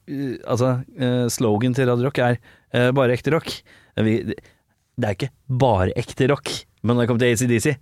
[0.45, 2.41] Altså, eh, slogan til Radio Rock er
[2.77, 3.51] eh, bare ekte rock.
[4.07, 4.15] Vi,
[4.97, 5.31] det er ikke
[5.65, 6.53] bare ekte rock,
[6.87, 7.73] men når det kommer til ACDC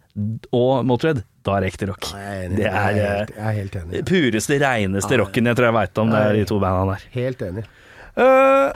[0.57, 2.09] og Motörhead, da er det ekte rock.
[2.17, 2.57] Enig.
[2.63, 4.01] Det er er helt, helt enig.
[4.01, 7.07] eh, pureste, reineste rocken jeg tror jeg veit om, det er de to bandene der.
[7.19, 7.67] Helt enig.
[8.15, 8.73] Eh,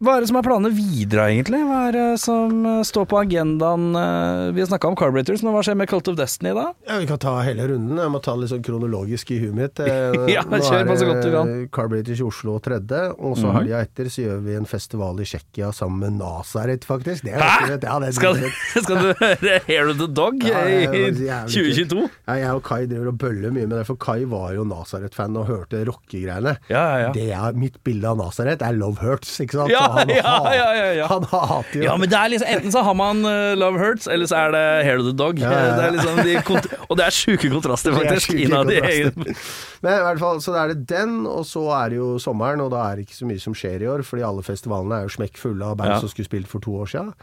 [0.00, 1.58] hva er det som er planene videre, egentlig?
[1.68, 3.90] Hva er det som eh, står på agendaen?
[4.00, 6.70] eh, vi har snakka om Carburetors, men hva skjer med Cult of Destiny da?
[6.88, 7.98] Ja, Vi kan ta hele runden.
[8.00, 9.80] Jeg må ta det litt sånn kronologisk i huet mitt.
[9.90, 11.50] Eh, Ja, nå kjør er på så godt du kan.
[11.74, 13.56] Carburetors i Oslo tredje, og så Mhm.
[13.60, 17.24] helga etter så gjør vi en festival i Tsjekkia sammen med Nazaret, faktisk.
[17.26, 17.68] Det er Hæ?
[17.68, 18.40] Ja, det er Skal,
[18.84, 21.54] skal du høre Hair of the Dog Ja, i det var jævlig
[21.90, 22.08] 2022?
[22.28, 25.36] Ja, jeg og Kai driver og bøller mye med det, for Kai var jo Nazaret-fan
[25.36, 26.56] og hørte rockegreiene.
[26.70, 27.12] Ja, ja, ja.
[27.12, 29.70] Det er Mitt bilde av Nazaret er Love Hurts, ikke sant?
[29.74, 31.06] Ja, han, ja, ja, ja, ja.
[31.10, 34.06] han hater jo Ja, men det er liksom Enten så har man uh, Love Hurts,
[34.10, 35.38] eller så er det Hair of the Dog.
[35.42, 35.76] Ja, ja, ja.
[35.76, 38.34] Det er liksom de og det er sjuke kontraster, Det er faktisk.
[38.46, 39.00] innad i kontraster.
[39.00, 39.40] egen
[39.86, 42.60] Men i hvert fall, så da er det den, og så er det jo sommeren,
[42.60, 45.06] og da er det ikke så mye som skjer i år, fordi alle festivalene er
[45.08, 46.00] jo smekkfulle av band Ja.
[46.02, 47.14] som skulle spilt for to år siden.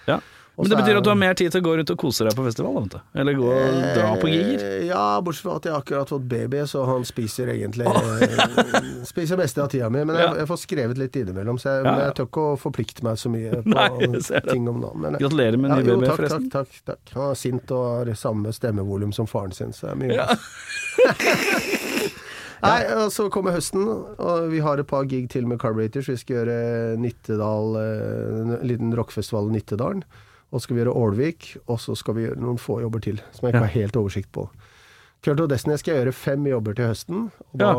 [0.57, 2.33] Men det betyr at du har mer tid til å gå rundt og kose deg
[2.33, 2.99] på festival, da.
[3.21, 4.63] Eller gå og dra på giger.
[4.65, 7.99] Eh, Ja, bortsett fra at jeg akkurat fått baby, så han spiser egentlig oh.
[9.05, 10.01] Spiser meste av tida mi.
[10.07, 12.07] Men jeg, jeg får skrevet litt innimellom, så jeg, Ja, ja.
[12.07, 14.09] jeg tør ikke å forplikte meg så mye på Nei,
[14.49, 15.03] ting om dagen.
[15.05, 16.49] Men, Gratulerer med ny ja, baby, forresten.
[16.49, 17.13] takk, takk, takk.
[17.19, 20.27] Han er sint og har samme stemmevolum som faren sin, så det er mye Ja.
[22.57, 23.83] Nei, og så kommer høsten,
[24.17, 26.07] og vi har et par gig til med Carburetors.
[26.09, 26.55] Vi skal gjøre
[26.97, 30.01] Nittedal, eh, en liten rockefestival i Nittedalen.
[30.57, 33.21] Og så skal vi gjøre Ålvik, og så skal vi gjøre noen få jobber til,
[33.31, 33.67] som jeg ikke Ja.
[33.67, 34.47] har helt oversikt på.
[35.25, 37.23] Cult of Destiny skal jeg gjøre fem jobber til høsten.
[37.53, 37.69] Og da,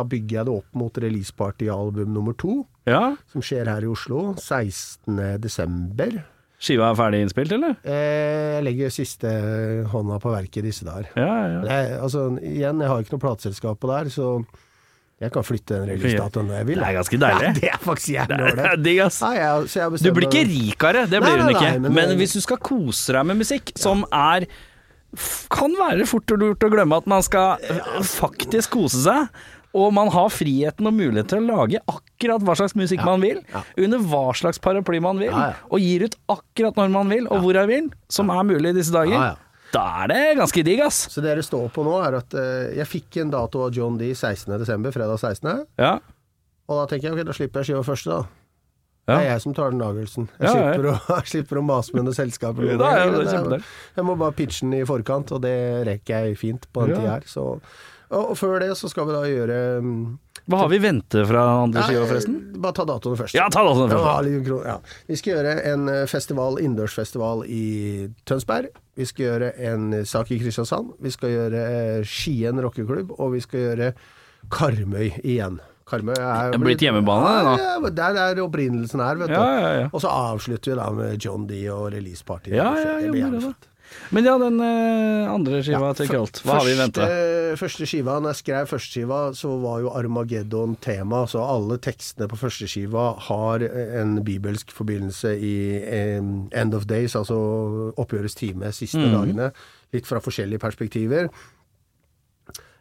[0.00, 3.16] da bygger jeg det opp mot releaseparty-album nummer to, ja.
[3.32, 5.16] som skjer her i Oslo 16.
[5.44, 6.22] desember.
[6.60, 7.76] Skiva er ferdig innspilt, eller?
[7.88, 9.30] Eh, jeg legger siste
[9.92, 11.08] hånda på verket disse dager.
[11.16, 11.60] Ja, ja.
[11.68, 14.26] Jeg, altså, igjen, jeg har ikke noe plateselskap på der, så
[15.20, 16.78] jeg kan flytte den releasedatoen når jeg vil.
[16.80, 17.44] Det er ganske deilig.
[17.44, 18.56] Ja, det er faktisk jævlig ålreit.
[19.36, 19.50] Ja,
[20.00, 21.70] Du blir ikke rikere, det blir Nei, nei, nei, ikke.
[21.70, 24.46] nei, men- Men hvis du skal kose deg med musikk, som er
[25.50, 29.28] Kan være fort gjort å glemme at man skal eh, faktisk kose seg.
[29.74, 33.40] Og man har friheten og mulighet til å lage akkurat hva slags musikk man vil,
[33.52, 33.62] ja.
[33.78, 35.52] under hva slags paraply man vil, Ja, ja.
[35.70, 38.78] og gir ut akkurat når man vil, og hvor jeg vil, som er mulig i
[38.80, 39.36] disse dager.
[39.72, 41.04] Da er det ganske digg, ass.
[41.12, 43.96] Så det dere står på nå, er at eh, jeg fikk en dato av John
[44.00, 44.58] D 16.
[44.58, 45.66] desember, fredag 16.
[45.78, 45.92] Ja.
[46.70, 48.22] Og da tenker jeg ok, da slipper jeg skiva første, da.
[49.10, 49.14] Ja.
[49.16, 50.26] Det er jeg som tar den avgjørelsen.
[50.38, 50.72] Jeg, Ja, ja.
[50.74, 52.58] slipper, Å, jeg slipper å mase med noe selskap.
[52.58, 52.90] eller Ja, noe.
[52.90, 53.64] ja, det er Jeg- kjempedeilig.
[53.96, 55.56] jeg må bare pitche den i forkant, og det
[55.88, 57.00] rekker jeg fint på den Ja.
[57.00, 57.20] tida her.
[57.26, 57.46] Så.
[58.10, 60.02] Og, og før det så skal vi da gjøre mm,
[60.50, 62.38] Hva har vi i vente fra andre skiver, forresten?
[62.60, 63.36] Bare ta datoene først.
[63.38, 64.30] Ja, ta datoene først.
[64.50, 64.76] Ja, ja.
[65.06, 67.64] Vi skal gjøre en eh, festival, innendørsfestival i
[68.26, 68.72] Tønsberg.
[68.98, 70.96] Vi skal gjøre en sak i Kristiansand.
[71.00, 73.92] Vi skal gjøre eh, Skien rockeklubb, og vi skal gjøre
[74.50, 75.60] Karmøy igjen.
[75.90, 77.64] Karmøy er Det er blitt hjemmebane, det.
[77.64, 79.38] Ja, der er opprinnelsen her, vet du.
[79.38, 79.88] Ja, ja, ja.
[79.94, 82.54] Og så avslutter vi da med John D og releaseparty.
[82.54, 83.69] Ja, ja, det jo, blir det jævlig fett.
[84.14, 87.06] Men ja, den eh, andre skiva Ja, til Kralt, hva har vi i vente?
[87.60, 91.24] Første, skiva, når jeg skrev første skiva, så var jo Armageddon tema.
[91.30, 95.54] Så alle tekstene på første skiva har en bibelsk forbindelse i
[96.20, 97.38] End of Days, altså
[97.98, 99.14] oppgjørets time, siste mm.
[99.14, 99.50] dagene.
[99.94, 101.30] Litt fra forskjellige perspektiver.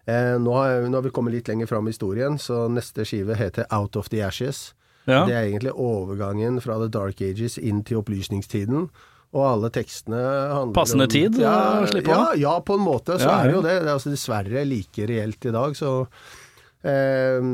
[0.10, 3.38] Eh, nå, har, nå har vi kommet litt lenger fram i historien, så neste skive
[3.38, 4.72] heter Out of the Ashes.
[5.06, 5.24] Ja.
[5.26, 8.90] Det er egentlig overgangen fra The Dark Ages inn til opplysningstiden.
[9.30, 10.20] Og alle tekstene
[10.56, 12.40] handler Passende om tid å slippe ja, av?
[12.42, 13.76] ja, på en måte så Ja, er det jo det.
[13.84, 15.92] Det er altså dessverre like reelt i dag, så
[16.82, 17.52] eh,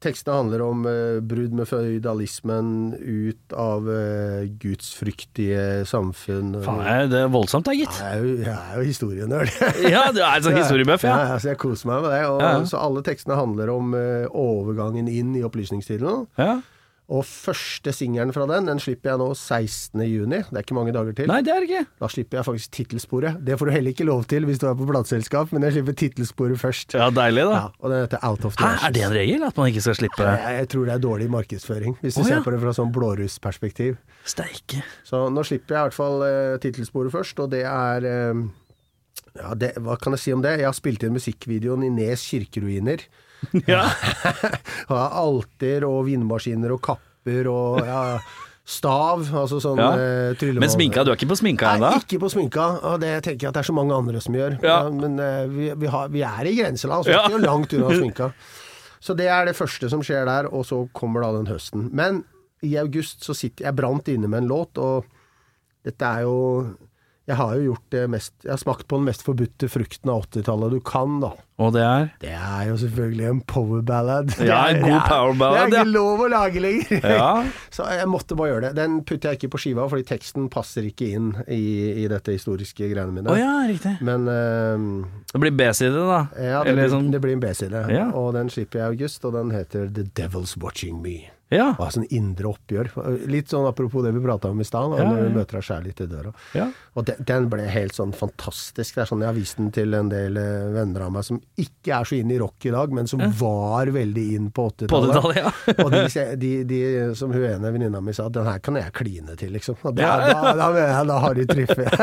[0.00, 6.54] Tekstene handler om eh, brudd med føydalismen, ut av eh, gudsfryktige samfunn.
[6.64, 7.98] Faen, er det er voldsomt da, gitt.
[8.00, 9.52] Jeg er jo, jeg er jo historienerd.
[9.92, 11.18] Ja, du er sånn historiebuff, ja.
[11.18, 12.22] Ja, Altså, jeg koser meg med det.
[12.30, 12.64] Og, Ja, ja.
[12.70, 16.28] Så alle tekstene handler om eh, overgangen inn i opplysningstiden.
[16.40, 16.60] ja.
[17.10, 19.98] Og første singelen fra den, den slipper jeg nå 16.
[20.06, 20.38] juni.
[20.46, 21.26] Det er ikke mange dager til.
[21.26, 21.82] Nei, det er det ikke.
[21.98, 23.40] Da slipper jeg faktisk tittelsporet.
[23.46, 25.96] Det får du heller ikke lov til hvis du er på plateselskap, men jeg slipper
[26.04, 26.94] tittelsporet først.
[26.94, 27.56] Ja, deilig, da.
[27.56, 28.86] Ja, og den heter Out of the Ashes.
[28.86, 29.42] er det en regel?
[29.48, 32.28] At man ikke skal slippe Jeg, jeg tror det er dårlig markedsføring, hvis du oh,
[32.28, 32.36] ja.
[32.36, 33.98] ser på det fra sånn blårussperspektiv.
[34.30, 34.84] Steike.
[35.06, 38.44] Så nå slipper jeg i hvert fall uh, tittelsporet først, og det er eh,
[39.40, 40.60] ja, det, Hva kan jeg si om det?
[40.62, 43.02] Jeg har spilt inn musikkvideoen i Nes kirkeruiner.
[43.70, 43.84] Ja.
[44.90, 48.00] Har alter og vindmaskiner og kapper og ja,
[48.70, 49.90] stav, altså sånn Ja.
[49.98, 50.52] eh.
[50.58, 51.92] Men sminka, du er ikke på sminka ennå?
[52.04, 54.58] Ikke på sminka, og det tenker jeg at det er så mange andre som gjør.
[54.62, 54.80] Ja.
[54.90, 57.22] men eh, vi, vi, har, vi er i grenseland, så Ja.
[57.26, 58.30] vi er ikke langt unna sminka.
[59.00, 61.88] Så det er det første som skjer der, og så kommer da den høsten.
[61.96, 62.22] Men
[62.62, 65.06] i august så sitter jeg brant inne med en låt, og
[65.88, 66.34] dette er jo
[67.30, 70.24] Jeg har jo gjort det mest Jeg har smakt på den mest forbudte frukten av
[70.26, 71.30] 80-tallet du kan, da.
[71.60, 74.32] Og det er Det er jo selvfølgelig en power ballad.
[74.40, 77.06] Ja, en god power ballad, Det er ikke lov å lage lenger.
[77.14, 77.30] Ja.
[77.76, 78.72] Så jeg måtte bare gjøre det.
[78.80, 81.60] Den putter jeg ikke på skiva, fordi teksten passer ikke inn i,
[82.02, 83.30] i dette historiske greiene mine.
[83.30, 83.96] Oh, ja, riktig.
[84.06, 86.22] Men uh, Det blir B-side, da.
[86.34, 87.84] ja, det, Eller blir, sånn det blir en B-side.
[87.92, 88.08] Ja.
[88.16, 91.18] Og den slipper jeg i august, og den heter The Devil's Watching Me.
[91.50, 91.70] Ja.
[91.76, 92.92] Og har sånn indre oppgjør.
[93.30, 95.82] Litt sånn apropos det vi prata om i stad, Ja, når vi møter deg sjæl
[95.88, 96.32] litt i døra.
[96.54, 96.68] ja.
[96.98, 98.96] Og den, den ble helt sånn fantastisk.
[98.96, 101.36] Det er sånn Jeg har vist den til en del eh, venner av meg som
[101.62, 104.88] ikke er så inn i rock i dag, men som var veldig inn på På
[104.88, 105.14] 80-tallet.
[105.14, 105.52] 80-tallet, ja.
[105.84, 106.80] og de, de, de,
[107.14, 109.78] som hun ene venninna mi sa, den her kan jeg kline til, liksom.
[109.86, 110.16] Og Ja.
[110.18, 111.94] da, da jeg da har de truffet.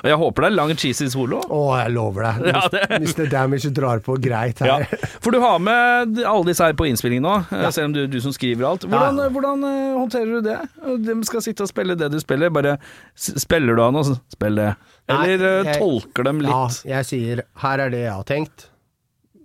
[0.00, 1.40] Og jeg håper det er lang cheesy solo.
[1.44, 2.48] Å, jeg lover deg.
[2.54, 3.28] Ja, det- Mr.
[3.32, 4.78] Damage drar på greit Ja.
[4.80, 5.06] her.
[5.20, 8.18] For du har med alle disse her på innspilling nå, eh, selv om du, du
[8.24, 8.82] som skriver alt.
[8.88, 9.28] Hvordan, Ja.
[9.28, 10.58] hvordan eh, håndterer du det?
[11.06, 12.78] De skal sitte og spille det du spiller, bare
[13.14, 14.76] spiller du av noe, så spill det.
[15.08, 16.82] Eller Nei, eh, jeg- tolker dem Ja, litt?
[16.84, 18.66] jeg sier her er det jeg har tenkt.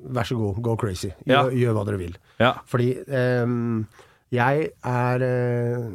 [0.05, 1.09] Vær så god, go crazy.
[1.25, 1.43] Gjør, Ja.
[1.49, 2.17] gjør hva dere vil.
[2.39, 2.53] Ja.
[2.65, 2.97] Fordi
[3.43, 3.87] um,
[4.31, 5.89] jeg er eh,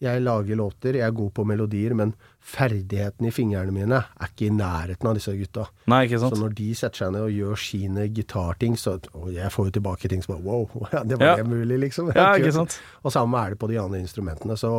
[0.00, 2.12] Jeg lager låter, jeg er god på melodier, men
[2.44, 5.62] ferdigheten i fingrene mine er ikke i nærheten av disse gutta.
[5.88, 9.48] Nei, ikke Så når de setter seg ned og gjør sine gitarting, så Og jeg
[9.50, 10.66] får jo tilbake ting som bare wow,
[11.08, 11.36] det var Ja.
[11.40, 12.12] det mulig, liksom.
[12.14, 12.76] Ja, ikke sant?
[13.02, 14.58] Og samme er det på de andre instrumentene.
[14.60, 14.74] Så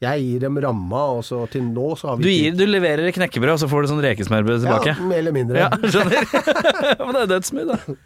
[0.00, 3.10] jeg gir dem ramma, og så til nå så har vi Du, gir, du leverer
[3.12, 4.94] knekkebrød, og så får du sånn rekesmørbrød tilbake?
[4.94, 5.58] Ja, mer eller mindre.
[5.66, 6.22] Ja, skjønner.
[7.04, 7.98] Men det er dødsmye, da.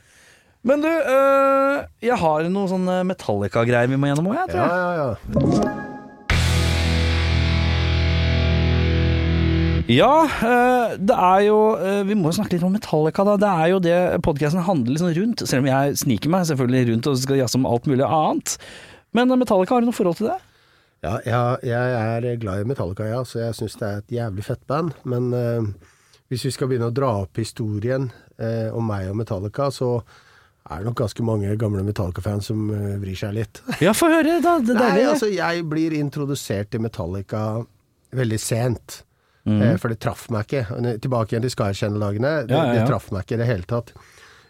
[0.65, 4.71] Men du, øh, jeg har noe sånn Metallica-greier vi må gjennom òg, jeg, tror jeg.
[4.73, 5.09] ja, ja.
[5.35, 6.02] Ja,
[9.99, 13.35] øh, det er jo øh, Vi må jo snakke litt om Metallica, da.
[13.41, 15.45] Det er jo det podkasten handler liksom rundt.
[15.49, 18.57] Selv om jeg sniker meg selvfølgelig rundt og skal jazze om alt mulig annet.
[19.13, 20.39] Men Metallica, har du noe forhold til det?
[21.03, 24.45] Ja, jeg, jeg er glad i Metallica, ja, så jeg syns det er et jævlig
[24.47, 24.93] fett band.
[25.03, 25.71] Men eh,
[26.31, 28.07] hvis vi skal begynne å dra opp historien
[28.39, 29.97] eh, om meg og Metallica, så
[30.63, 33.65] er det nok ganske mange gamle Metallica-fans som eh, vrir seg litt.
[33.83, 34.61] Ja, få høre, da.
[34.63, 37.43] Det Nei, altså, jeg blir introdusert til Metallica
[38.15, 39.03] veldig sent.
[39.47, 40.65] Eh, for det traff meg ikke.
[41.03, 42.47] Tilbake igjen til Sky Channel-dagene.
[42.47, 42.81] Det, Ja, ja, ja.
[42.81, 43.93] det traff meg ikke i det hele tatt.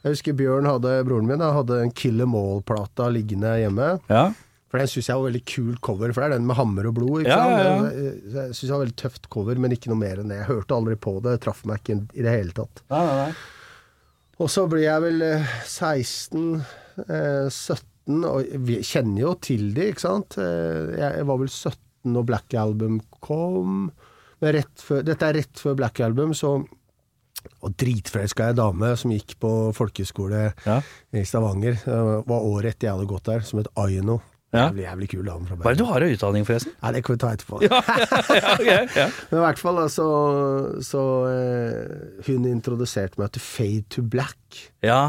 [0.02, 3.92] Jeg husker Bjørn hadde, broren min, hadde en Kill Em All-plata liggende hjemme.
[4.10, 4.32] Ja.
[4.72, 6.94] For den syns jeg var veldig kult cover, for det er den med hammer og
[6.96, 7.22] blod.
[7.22, 7.50] Ikke sant?
[7.60, 7.90] ja, ja.
[7.92, 10.38] Jeg, jeg syns det var veldig tøft cover, men ikke noe mer enn det.
[10.40, 12.82] Jeg hørte aldri på det, traff meg ikke i det hele tatt.
[12.90, 13.34] Nei, nei, nei.
[14.42, 16.46] Og så blir jeg vel eh, 16,
[17.04, 20.38] eh, 17, og vi kjenner jo til de, ikke sant.
[20.40, 21.78] Eh, jeg var vel 17
[22.16, 23.92] når Black Album kom.
[24.42, 26.56] Før, dette er rett før Black Album, så
[27.62, 30.76] og dritforelska ei dame som gikk på folkeskole Ja.
[31.14, 31.74] i Stavanger.
[31.84, 31.96] Det
[32.30, 34.20] var året etter jeg hadde gått der, som het Aino.
[34.52, 34.66] Ja.
[34.68, 36.74] Jævlig, jævlig kul dame fra Hva er det du har av utdanning, forresten?
[36.82, 37.62] Nei, det kan vi ta etterpå.
[37.64, 37.78] ja,
[38.52, 39.06] ok, ja.
[39.30, 40.06] Men i hvert fall da, så,
[40.84, 44.68] så eh, Hun introduserte meg til Fade to Black.
[44.84, 45.02] ja.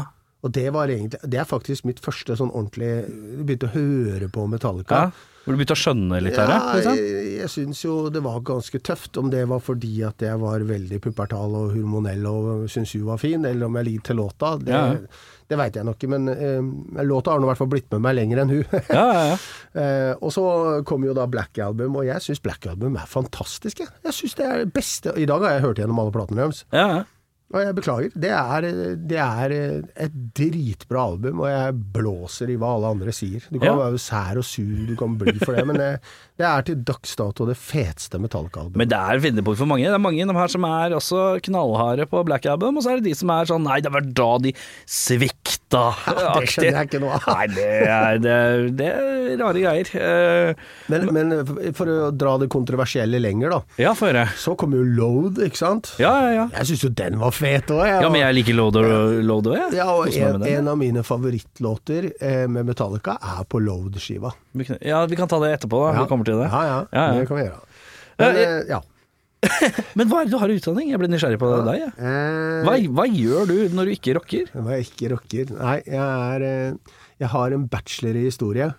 [0.44, 4.26] Og det var egentlig Det er faktisk mitt første sånn ordentlig Jeg begynte å høre
[4.28, 4.98] på Metallica.
[5.06, 5.30] ja.
[5.44, 6.54] Hvor du begynte å skjønne litt av det?
[6.56, 9.18] Ja, jeg, jeg syns jo det var ganske tøft.
[9.20, 13.20] Om det var fordi at jeg var veldig puppertal og hormonell og syntes hun var
[13.20, 14.86] fin, eller om jeg liker til låta, det, Ja.
[15.52, 16.10] det veit jeg nok ikke.
[16.14, 18.64] Men eh, låta har nå i hvert fall blitt med meg lenger enn hun.
[18.88, 19.38] Ja, ja, ja.
[19.74, 20.42] Eh, og så
[20.86, 23.80] kom jo da Black Album, og jeg syns Black Album er fantastisk.
[23.82, 26.44] Jeg, jeg synes det er det beste I dag har jeg hørt gjennom alle platene
[26.44, 26.60] deres.
[26.70, 27.00] ja, ja.
[27.54, 28.10] Og jeg beklager.
[28.18, 28.64] Det er,
[29.06, 29.52] det er
[30.06, 33.44] et dritbra album, og jeg blåser i hva alle andre sier.
[33.46, 33.76] Du kan Ja.
[33.84, 35.90] være sær og sur, du kan bli for det, men det,
[36.40, 38.76] det er til dags dato det feteste Metallica-albumet.
[38.82, 39.86] Men det er vendepunkt for mange.
[39.86, 42.90] Det er mange av dem her som er også knallharde på Black Album, og så
[42.96, 44.50] er det de som er sånn Nei, det var da de
[44.90, 45.84] svikta.
[46.06, 47.24] Ja, det skjønner jeg ikke noe av.
[47.34, 49.90] Nei, det er, det, er- det er rare greier.
[49.94, 53.60] Eh, Men, men for å dra det kontroversielle lenger, da.
[53.82, 54.26] ja, for høre.
[54.38, 55.94] Så kom jo Load, ikke sant?
[56.02, 56.44] Ja, ja, ja.
[56.58, 59.74] Jeg syns jo den var fet òg, Ja, men jeg liker Load òg, jeg.
[59.78, 64.32] Ja, og en, en av mine favorittlåter eh, med Metallica er på Load-skiva.
[64.80, 66.02] Ja, vi kan ta det etterpå, da.
[66.02, 66.48] Vi kommer til det.
[66.50, 67.20] Ja, ja, Ja, ja.
[67.20, 67.62] det kan vi gjøre.
[68.18, 68.80] Men, ja, eh, ja.
[69.98, 70.88] Men hva er det du har i utdanning?
[70.94, 71.82] Jeg ble nysgjerrig på deg.
[71.82, 71.90] jeg.
[72.00, 74.46] Eh, Hva, hva gjør du når du ikke rocker?
[74.56, 75.52] Hva jeg ikke rocker?
[75.58, 76.46] Nei, jeg er
[77.20, 78.70] Jeg har en bachelor i historie.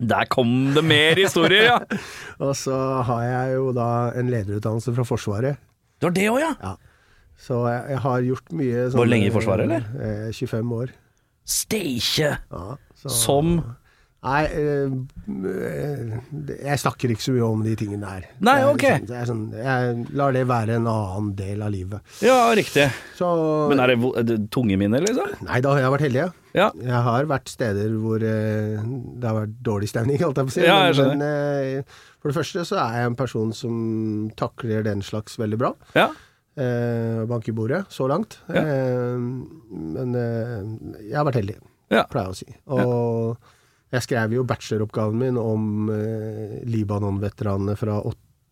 [0.00, 1.80] Der kom det mer historier, ja!
[2.46, 2.72] Og så
[3.04, 5.58] har jeg jo da en lederutdannelse fra Forsvaret.
[6.00, 6.52] Du har det òg, ja?
[6.62, 6.70] Ja.
[7.40, 9.86] Så jeg, jeg har gjort mye sånn Hvor lenge i Forsvaret, eller?
[9.96, 10.94] Eh, 25 år.
[11.50, 12.34] Steikje!
[12.52, 12.64] Ja,
[13.00, 13.60] Som
[14.20, 14.90] Nei, eh,
[15.48, 16.16] eh,
[16.60, 18.26] jeg snakker ikke så mye om de tingene der.
[18.44, 18.82] Nei, ok.
[18.84, 22.04] Jeg, det er sånn, jeg lar det være en annen del av livet.
[22.20, 22.90] Ja, riktig.
[23.16, 23.30] Så
[23.72, 25.32] Men er det, er det tunge minner, liksom?
[25.48, 26.22] Nei da, har jeg vært heldig.
[26.26, 26.28] ja.
[26.50, 26.68] Ja.
[26.82, 30.56] Jeg har vært steder hvor eh, det har vært dårlig stemning, holdt jeg på å
[30.58, 30.64] si.
[30.66, 33.76] Ja, jeg men eh, for det første så er jeg en person som
[34.36, 35.70] takler den slags veldig bra.
[35.96, 36.10] Ja.
[36.56, 38.38] Eh, bank i bordet, så langt.
[38.50, 38.62] Ja.
[38.64, 39.18] Eh,
[39.70, 41.56] men eh, jeg har vært heldig,
[41.90, 42.04] Ja.
[42.10, 42.48] pleier jeg å si.
[42.66, 43.36] Og
[43.94, 48.00] jeg skrev jo bacheloroppgaven min om eh, Libanon-veteranene fra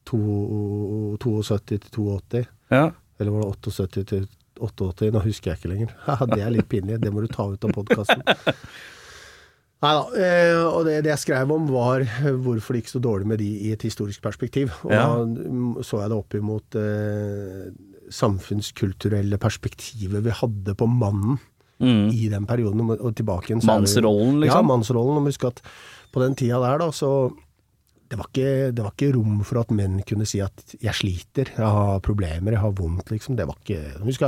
[0.08, 2.46] 72 til 82.
[2.70, 2.90] ja.
[3.18, 4.28] Eller var det 78 til
[4.62, 5.08] 88?
[5.10, 5.90] Nå husker jeg ikke lenger.
[6.30, 7.00] Det er litt pinlig.
[7.02, 8.22] Det må du ta ut av podkasten.
[9.82, 10.04] Nei da.
[10.18, 12.02] Eh, og det, det jeg skrev om, var
[12.42, 14.70] hvorfor det gikk så dårlig med de i et historisk perspektiv.
[14.86, 15.02] Og Ja.
[15.18, 17.68] da så jeg det opp imot eh,
[18.14, 21.38] samfunnskulturelle perspektivet vi hadde på mannen
[21.78, 22.08] Mm.
[22.10, 22.80] i den perioden.
[22.90, 24.64] Og, tilbake igjen Mannsrollen, liksom?
[24.64, 25.20] Ja, mannsrollen.
[25.20, 25.60] Og husk at
[26.10, 27.30] på den tida der, da, så
[28.10, 31.46] det var, ikke, det var ikke rom for at menn kunne si at 'jeg sliter,
[31.54, 33.36] jeg har problemer, jeg har vondt', liksom.
[33.36, 34.20] Det var ikke Husk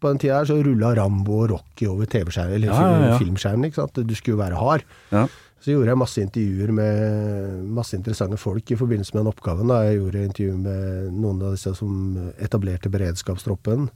[0.00, 3.18] på den tida der så rulla Rambo og Rocky over TV-skjermen, eller Ja, ja, ja.
[3.18, 3.94] filmskjermen, ikke sant.
[3.94, 4.82] Du skulle jo være hard.
[5.12, 5.26] Ja.
[5.58, 9.72] Så gjorde jeg masse intervjuer med masse interessante folk i forbindelse med den oppgaven.
[9.72, 9.80] Da.
[9.88, 11.96] Jeg gjorde intervju med noen av disse som
[12.38, 13.88] etablerte beredskapstroppen.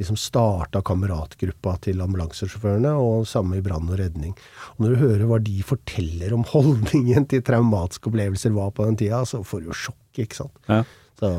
[0.00, 4.32] De som starta kameratgruppa til ambulansesjåførene, og samme i brann og redning.
[4.78, 8.96] Og når du hører hva de forteller om holdningen til traumatiske opplevelser var på den
[9.02, 10.56] tida, så får du jo sjokk, ikke sant.
[10.70, 10.80] Ja.
[11.20, 11.30] Så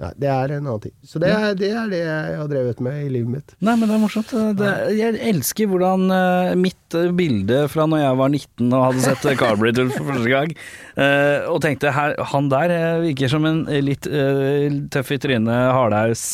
[0.00, 0.94] ja, det er en annen ting.
[1.04, 3.56] Så det er, det er det jeg har drevet med i livet mitt.
[3.60, 4.32] Nei, men det er morsomt.
[4.56, 9.04] Det, jeg elsker hvordan uh, mitt eh, bilde fra når jeg var 19 og hadde
[9.04, 10.54] sett eh, Carburetor for første gang,
[10.96, 16.24] uh, og tenkte her, han der virker som en litt uh, tøff i trynet hardhaus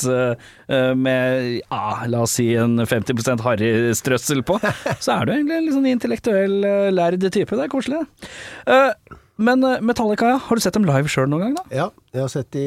[0.96, 1.60] med,
[2.08, 4.56] la oss si en 50% harrystrøssel på,
[5.04, 6.56] så er du egentlig en litt sånn intellektuell,
[6.94, 7.56] lærd type.
[7.58, 8.04] Det er koselig.
[8.66, 10.36] Eh, men eh, Metallica.
[10.46, 11.64] Har du sett dem live sjøl noen gang, da?
[11.74, 12.66] Ja, jeg har sett de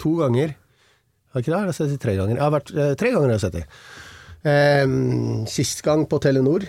[0.00, 0.56] to ganger.
[1.32, 1.60] Har ikke det?
[1.60, 2.36] Jeg har sett de tre ganger.
[2.36, 3.64] Jeg har vært, eh, tre ganger har jeg sett de.
[4.48, 4.96] Eh,
[5.52, 6.66] sist gang på Telenor.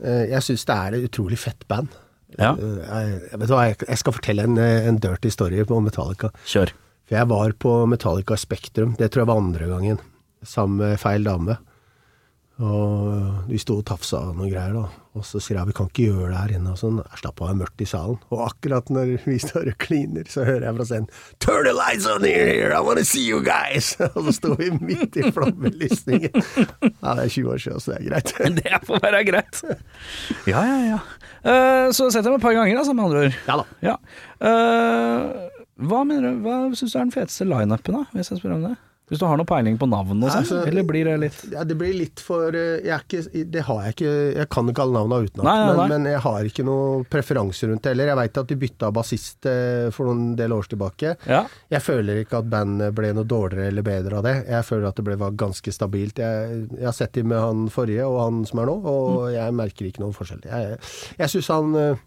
[0.00, 1.90] Eh, jeg syns det er et utrolig fett band.
[2.38, 2.54] Ja.
[2.56, 6.32] Jeg, jeg, vet du hva, jeg, jeg skal fortelle en, en dirty story om Metallica.
[6.48, 6.72] Kjør.
[7.08, 9.98] For jeg var på Metallica Spektrum, det tror jeg var andre gangen,
[10.46, 11.58] sammen med feil dame.
[12.60, 15.02] Og vi sto og tafsa og noe greier, da.
[15.16, 16.72] Og så sier jeg vi kan ikke gjøre det her inne.
[16.72, 17.00] Og sånn.
[17.20, 18.18] Slapp av, det mørkt i salen.
[18.32, 21.08] Og akkurat når vi står og kliner, så hører jeg fra scenen
[21.42, 22.70] Turn the lights on here!
[22.76, 23.94] I wanna see you guys!
[24.14, 26.36] Og så sto vi midt i flammelysningen.
[26.36, 28.34] Ja, det er 20 år siden, så det er greit.
[28.62, 29.62] Det får være greit.
[30.48, 31.00] Ja, ja, ja.
[31.42, 33.40] Uh, så sett dem et par ganger, altså, med andre ord.
[33.48, 33.66] Ja da.
[33.82, 33.96] Ja.
[34.38, 38.56] Uh, hva mener du, hva syns du er den feteste lineupen, da, hvis jeg spør
[38.60, 38.76] om det?
[39.12, 41.62] Hvis du har noe peiling på navnet og sånn, Altså, eller blir det litt Ja,
[41.68, 43.20] det blir litt for eh, ikke,
[43.52, 45.76] Det har jeg ikke Jeg kan ikke alle navnene utenat, Nei, nei, nei.
[45.76, 48.10] men, men jeg har ikke noe preferanse rundt det heller.
[48.14, 51.12] Jeg veit at de bytta bassist eh, for noen del år tilbake.
[51.28, 51.42] Ja.
[51.76, 54.34] Jeg føler ikke at bandet ble noe dårligere eller bedre av det.
[54.48, 56.18] Jeg føler at det ble var ganske stabilt.
[56.24, 59.34] Jeg, jeg har sett dem med han forrige og han som er nå, og Mm.
[59.36, 60.40] jeg merker ikke noen forskjell.
[60.48, 60.78] Jeg,
[61.20, 62.00] jeg syns han eh,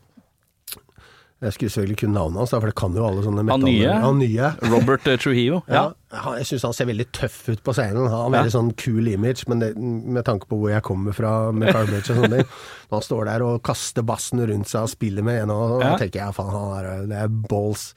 [1.46, 3.92] Jeg skulle selvfølgelig kunne navnet hans, for det kan jo alle sånne Han nye?
[4.02, 4.48] Han nye.
[4.72, 5.60] Robert eh, Trujillo.
[5.70, 5.84] Ja,
[6.16, 8.02] ja jeg syns han ser veldig tøff ut på scenen.
[8.08, 8.40] Han har en Ja.
[8.40, 12.10] veldig sånn cool image, men det, med tanke på hvor jeg kommer fra med Carbridge
[12.16, 12.50] og sånne ting
[12.90, 15.94] Når han står der og kaster bassen rundt seg og spiller med en, og Ja.
[16.02, 17.94] tenker jeg faen, han er, det er balls.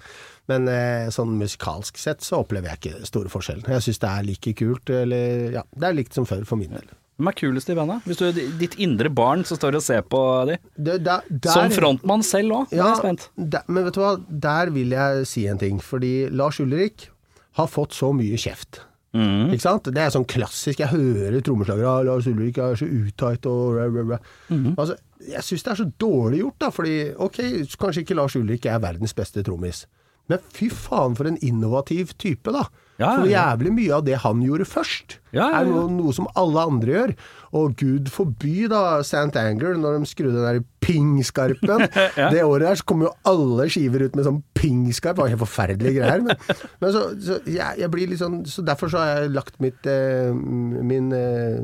[0.48, 3.66] Men eh, sånn musikalsk sett så opplever jeg ikke store forskjellen.
[3.68, 6.72] Jeg syns det er like kult, eller ja, det er likt som før for min
[6.76, 6.88] del.
[7.18, 8.04] Hvem er kulest i bandet?
[8.06, 10.58] Hvis du er ditt indre barn som står og ser på de.
[10.76, 13.28] Det, der, der, Som frontmann selv òg, Ja, jeg spent.
[13.34, 14.12] der, men vet du hva,
[14.46, 15.80] der vil jeg si en ting.
[15.82, 17.08] Fordi Lars Ulrik
[17.58, 18.84] har fått så mye kjeft
[19.16, 19.54] Mm.
[19.54, 19.88] Ikke sant?
[19.88, 20.82] Det er sånn klassisk.
[20.82, 24.18] Jeg hører trommeslagere ah, Lars Ulrik er så utight og bla, bla, bla.
[24.52, 24.74] Mm.
[24.76, 26.68] Altså, jeg syns det er så dårlig gjort, da.
[26.74, 27.38] Fordi ok,
[27.80, 29.86] kanskje ikke Lars Ulrik er verdens beste trommis.
[30.28, 32.66] Men fy faen for en innovativ type, da.
[32.98, 36.94] Ja, for jævlig mye av det han gjorde først, er noe, noe som alle andre
[36.96, 37.12] gjør.
[37.58, 39.38] Og gud forby da St.
[39.38, 41.84] Anger, når de skrudde den der ping-skarpen.
[42.34, 45.14] Det året der så kom jo alle skiver ut med sånn ping-skarp.
[45.14, 46.26] Det var helt forferdelige greier.
[46.26, 46.42] Men,
[46.82, 49.86] men så, så jeg, jeg blir litt sånn Så derfor så har jeg lagt mitt
[49.88, 51.62] eh, min eh,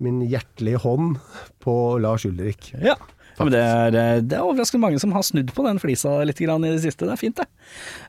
[0.00, 1.18] min hjertelige hånd
[1.60, 2.72] på Lars Ulrik.
[2.80, 2.96] Ja.
[3.40, 6.18] Ja, men det er, eh, det er overraskende mange som har snudd på den flisa
[6.28, 7.08] litt grann i det siste.
[7.08, 7.46] Det er fint, det.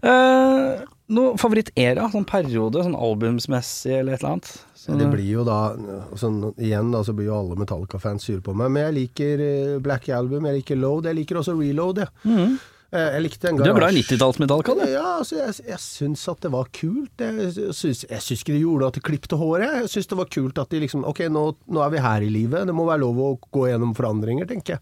[0.03, 0.81] Uh,
[1.15, 2.09] noe favorittera?
[2.11, 4.51] Sånn periode, sånn albumsmessig eller et eller annet?
[4.81, 5.75] Så, Det blir jo da
[6.17, 9.79] sånn, Igjen da, så blir jo alle Metallica-fans sure på meg, men jeg liker eh,
[9.83, 12.13] Black Album, jeg liker Load, jeg liker også Reload, jeg.
[12.25, 12.59] Mhm.
[12.91, 14.81] Eh, Jeg likte en Du er glad i garasje- 90-tallsmetallika, du?
[14.91, 17.21] Ja, altså, jeg, jeg syns at det var kult.
[17.23, 19.77] Jeg syns, jeg syns ikke de gjorde at de klippte håret.
[19.85, 22.33] Jeg syns det var kult at de liksom Ok, nå, nå er vi her i
[22.33, 22.65] livet.
[22.67, 24.81] Det må være lov å gå gjennom forandringer, tenker jeg.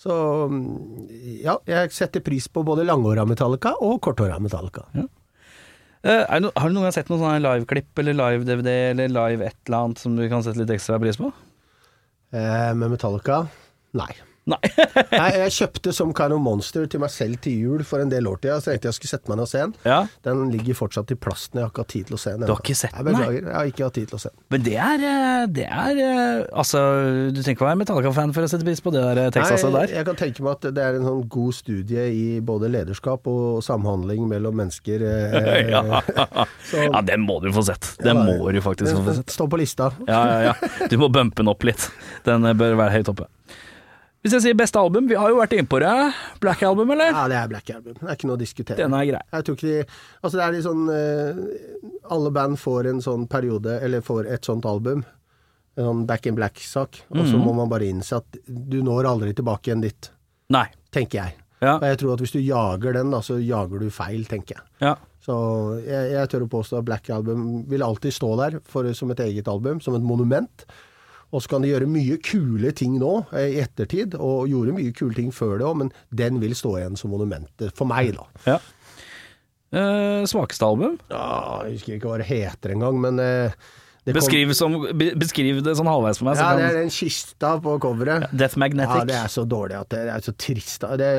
[0.00, 0.14] Så
[0.50, 1.08] mm,
[1.44, 4.86] ja, jeg setter pris på både langhåra Metallica og korthåra Metallica.
[4.96, 5.06] Ja.
[6.02, 9.58] det no, har du noen gang sett noen sånne liveklipp eller live-DVD eller live et
[9.68, 11.30] eller annet som du kan sette litt ekstra pris på?
[12.32, 13.44] Eh, med Metallica
[13.98, 14.10] nei.
[14.50, 14.58] Nei.
[15.12, 18.26] Nei, jeg kjøpte som Kind of Monster til meg selv til jul for en del
[18.26, 18.58] år siden.
[18.64, 19.74] Så tenkte jeg skulle sette meg ned og se den.
[19.86, 19.98] ja.
[20.26, 21.60] Den ligger fortsatt i plasten.
[21.60, 22.46] Jeg har ikke hatt tid til å se den.
[22.48, 23.36] Du har ikke sett den, beklager.
[23.46, 24.40] Jeg har ikke hatt tid til å se den.
[24.54, 26.82] Men det er, eh, det er eh, Altså,
[27.30, 29.70] du trenger ikke å være Metallica-fan for å sette pris på det der eh, Texaset
[29.70, 29.94] Nei, der.
[30.00, 33.62] jeg kan tenke meg at det er en sånn god studie i både lederskap og
[33.66, 35.06] samhandling mellom mennesker.
[35.72, 36.02] Ja.
[36.70, 37.92] så- ja, den må du få sett.
[38.02, 39.30] Den Ja, må du faktisk få sett.
[39.38, 39.92] står på lista.
[40.08, 40.86] Ja, ja, ja.
[40.90, 41.86] Du må bumpe den opp litt.
[42.26, 43.28] Den bør være høyt oppe.
[44.22, 45.94] Hvis jeg sier beste album, vi har jo vært innpå det.
[46.42, 47.10] Black Album, eller?
[47.10, 47.96] Ja, det er Black Album.
[47.98, 48.78] Det er ikke noe å diskutere.
[48.78, 49.22] Den er grei.
[49.34, 51.40] Jeg tror ikke de Altså, det er litt sånn eh,
[52.14, 55.02] Alle band får en sånn periode, eller får et sånt album.
[55.74, 57.00] En sånn Back in Black-sak.
[57.10, 57.42] Og så mm.
[57.42, 60.12] må man bare innse at du når aldri tilbake igjen dit.
[60.54, 60.68] Nei.
[60.94, 61.38] Tenker jeg.
[61.58, 61.74] Ja.
[61.80, 64.70] Og jeg tror at hvis du jager den, da, så jager du feil, tenker jeg.
[64.86, 64.98] ja.
[65.22, 65.34] Så
[65.86, 69.20] jeg, jeg tør å påstå at Black Album vil alltid stå der for, som et
[69.22, 70.64] eget album, som et monument.
[71.32, 74.92] Og så kan de gjøre mye kule ting nå, eh, i ettertid, og gjorde mye
[74.96, 77.72] kule ting før det òg, men den vil stå igjen som monumentet.
[77.78, 78.26] For meg, da.
[78.46, 78.58] ja.
[79.72, 80.98] Eh, svakeste album?
[81.08, 83.54] Ja, jeg husker ikke hva det heter engang, men eh,
[84.04, 86.36] det Beskriv, som, beskriv det sånn halvveis for meg.
[86.36, 88.26] så Ja, det er den kista på coveret.
[88.34, 89.04] Death Magnetic.
[89.04, 90.84] Ja, det er så dårlig at det er så trist.
[90.98, 91.10] Det,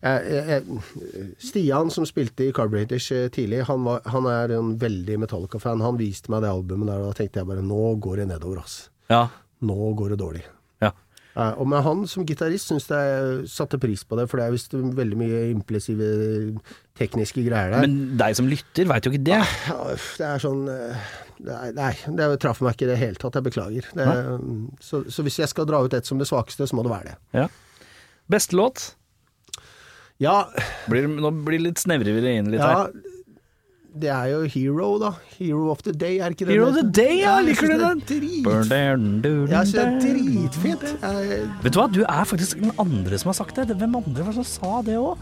[0.00, 4.72] jeg, jeg, jeg, Stian, som spilte i Carburetors eh, tidlig, han, var, han er en
[4.80, 5.82] veldig Metallica-fan.
[5.84, 8.62] Han viste meg det albumet der, og da tenkte jeg bare nå går det nedover,
[8.62, 8.78] ass.
[9.10, 9.26] Ja.
[9.66, 10.42] Nå går det dårlig.
[10.80, 10.90] ja.
[11.56, 14.74] Og med han som gitarist syns jeg satte pris på det, for det er visst
[14.74, 16.08] veldig mye implisive
[16.98, 17.84] tekniske greier der.
[17.86, 19.38] Men deg som lytter, veit jo ikke det.
[19.70, 23.38] Ja, det er sånn eh, Nei, det traff meg ikke i det hele tatt.
[23.38, 23.86] Jeg beklager.
[23.96, 24.08] Det,
[24.84, 27.12] så, så hvis jeg skal dra ut et som det svakeste, så må det være
[27.14, 27.16] det.
[27.38, 27.46] Ja.
[28.28, 28.90] Beste låt?
[30.20, 30.50] Ja,
[30.90, 32.92] Blir, nå blir det litt snevrere inn litt ja her.
[33.98, 35.10] Det er jo Hero, da.
[35.38, 38.02] Hero of the Day, er ikke det Hero of the Day, ja, liker du den?
[38.06, 40.86] Jeg syns det er dritfint.
[41.02, 43.74] Jeg, Vet du hva, du er faktisk den andre som har sagt det.
[43.74, 45.18] Hvem andre var det som sa det òg?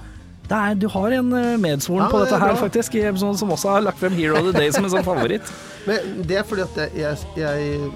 [0.80, 3.74] Du har en eh, medsvoren Ja, på det dette her, faktisk, i episoden som også
[3.74, 5.50] har lagt frem Hero of the Day som en sånn favoritt.
[5.88, 7.90] men det er fordi at jeg, jeg, jeg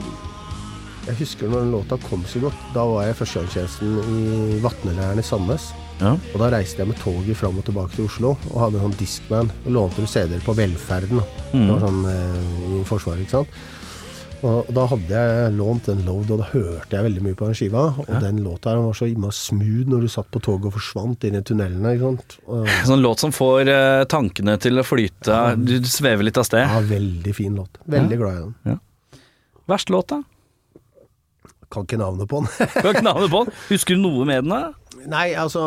[1.02, 2.58] jeg husker når den låta kom så godt.
[2.76, 5.72] Da var jeg i førstegangstjenesten i Vatneleiren i Sandnes.
[6.02, 6.16] Ja.
[6.32, 8.98] Og da reiste jeg med toget fram og tilbake til Oslo og hadde en sånn
[8.98, 9.52] Discman.
[9.66, 11.22] Og lånte CD-er på Velferden.
[11.52, 11.62] Mm.
[11.62, 12.42] Det var sånn eh,
[12.80, 13.62] i Forsvaret, ikke sant.
[14.42, 17.54] Og da hadde jeg lånt en load, og da hørte jeg veldig mye på den
[17.54, 17.84] skiva.
[18.02, 21.26] Og den låta her var så innmari smooth når du satt på toget og forsvant
[21.28, 21.92] inn i tunnelene.
[21.94, 22.34] ikke sant.
[22.50, 25.38] Og, Sånn låt som får eh, tankene til å flyte.
[25.62, 26.66] Du svever litt av sted.
[26.66, 27.78] ja, veldig fin låt.
[27.86, 28.82] Veldig glad i den.
[29.70, 30.18] Verst låt, da?
[31.72, 32.50] Kan ikke navnet på den.
[32.74, 33.54] kan ikke navnet på den.
[33.70, 34.50] Husker du noe med den?
[34.58, 34.74] da?
[35.10, 35.62] Nei, altså,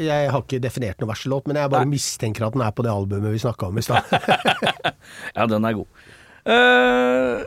[0.00, 2.92] jeg har ikke definert noen verselåt, men jeg bare mistenker at den er på det
[2.92, 4.04] albumet vi snakka om i stad.
[5.36, 5.88] Ja, den er god.
[6.48, 7.38] Uh,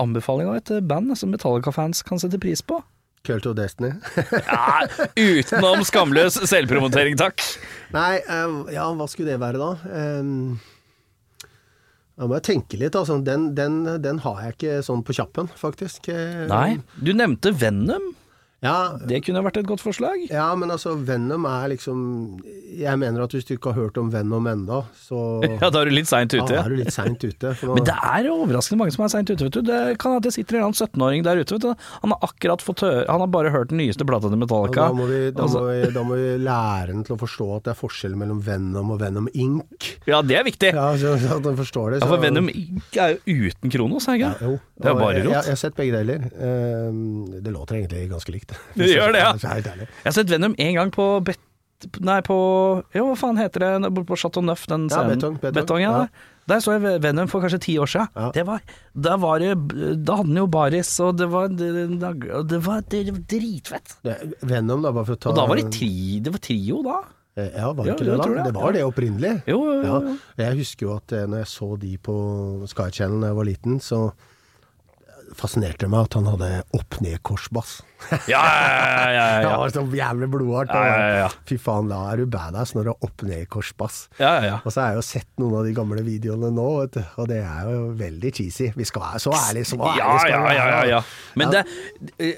[0.00, 2.80] anbefaling av et band som Metallica-fans kan sette pris på?
[3.24, 3.94] Cult of Destiny.
[4.50, 4.84] Ja,
[5.16, 7.40] utenom skamløs selvpromotering, takk.
[7.96, 9.70] Nei, uh, ja, hva skulle det være da?
[10.20, 10.58] Um,
[12.14, 13.16] da må jeg tenke litt, altså.
[13.26, 16.12] Den, den, den har jeg ikke sånn på kjappen, faktisk.
[16.50, 18.12] Nei, du nevnte Venom.
[18.64, 20.24] Ja, Det kunne vært et godt forslag.
[20.30, 22.40] ja, men altså, Venom er liksom
[22.74, 25.18] Jeg mener at hvis du ikke har hørt om Venom enda, så
[25.62, 26.40] Ja, da er du litt seint ute.
[26.48, 27.52] ja, da er du litt seint ute.
[27.62, 29.62] Nå, Men det er overraskende mange som er seint ute, vet du.
[29.68, 31.86] Det kan at det sitter en eller annen 17-åring der ute, vet du.
[32.02, 34.88] Han har akkurat fått høre Han har bare hørt den nyeste plata til Metallica.
[34.88, 37.48] da, må vi, da, Altså- må vi, da må vi lære den til å forstå
[37.58, 39.90] at det er forskjell mellom Venom og Venom Inc.
[40.08, 40.72] Ja, det er viktig.
[40.74, 42.00] Ja, så, så at den forstår det.
[42.02, 42.96] Ja, for Venom Inc.
[42.96, 44.50] er jo uten Kronos, er det Ja, ikke?
[44.50, 44.60] jo.
[44.80, 45.30] Det er bare rått.
[45.30, 46.24] jeg, jeg har sett begge deler.
[46.42, 48.53] Ehm, det låter egentlig ganske likt.
[48.78, 49.32] Det gjør det, ja.
[49.34, 49.88] Er jeg helt.
[49.88, 51.40] Jeg har sett Venom en gang på Bet...
[52.00, 52.36] Nei, på
[52.96, 55.90] Jo, hva faen heter det borte på Chateau Neuf, den Ja, betong, Betong, Betong, ja.
[56.04, 56.30] ja.
[56.48, 56.60] Der.
[56.60, 58.08] Så jeg Venom for kanskje ti år siden.
[58.16, 58.28] Ja.
[58.36, 59.50] Det var, da var det
[60.04, 61.68] Da hadde han jo baris, og det var Det,
[62.00, 63.98] det, var, det var dritfett.
[64.04, 65.92] Det, Venom, da, bare for å ta Og da var det tri,
[66.24, 66.98] det var trio, da.
[67.36, 68.44] Eh, Ja, var det ikke jeg det da?
[68.44, 68.76] det, var ja.
[68.76, 69.32] det opprinnelig.
[69.50, 69.96] Jo, jo, jo.
[69.98, 70.44] Ja.
[70.46, 72.16] Jeg husker jo at eh, når jeg så de på
[72.70, 74.04] Sky Channel da jeg var liten, så
[75.38, 77.80] fascinerte meg at han hadde opp-ned-korsbass.
[78.28, 79.26] Ja, ja, ja.
[79.40, 80.72] Det ja, var så jævlig blodhardt.
[80.76, 81.28] Ja, ja, ja.
[81.48, 83.96] Fy faen, da er du badass når du har opp-ned-korsbass.
[84.20, 84.58] ja, ja, ja.
[84.60, 87.30] Og så har jeg jo sett noen av de gamle videoene nå, vet du, og
[87.32, 88.68] det er jo veldig cheesy.
[88.76, 90.86] Vi skal være så ærlige så ærlige Ja, skal ja, vi være, ja, ja, da.
[90.92, 91.02] ja.
[91.40, 91.64] Men det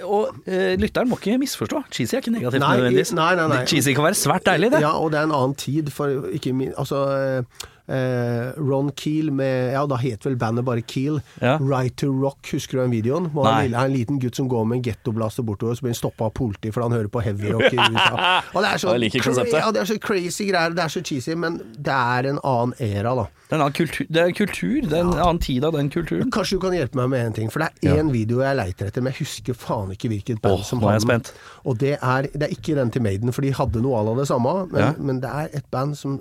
[0.07, 1.82] Og eh, lytteren må ikke misforstå.
[1.90, 3.12] Cheesy er ikke negativt Nei, nødvendigvis.
[3.18, 3.62] nei, nei, nei.
[3.66, 4.84] Cheesy kan være svært deilig, det.
[4.86, 7.03] Ja, og det er en annen tid, for ikke min Altså
[7.89, 11.20] eh, Ron Keel med Ja, da het vel bandet bare Keel.
[11.41, 11.57] Ja.
[11.62, 13.30] Right to Rock, husker du den videoen?
[13.34, 16.01] Hvor han er en liten gutt som går med en gettoblaster bortover, så blir han
[16.01, 18.16] stoppa av politi fordi han hører på heavyrock i USA.
[18.55, 21.61] Og det er så, ja, det er så crazy greier, det er så cheesy, men
[21.76, 23.26] det er en annen era, da.
[23.47, 25.76] Det er en annen kultur, det er en kultur, det er en annen tid av
[25.76, 26.30] den kulturen.
[26.34, 28.89] Kanskje du kan hjelpe meg med en ting, for det er én video jeg leiter
[28.91, 31.28] etter, men jeg husker faen ikke hvilket band oh, som hadde den.
[31.62, 34.26] Og det er, det er ikke den til Maiden, for de hadde noe av det
[34.32, 34.89] samme, men, Ja.
[34.99, 36.18] men det er et band som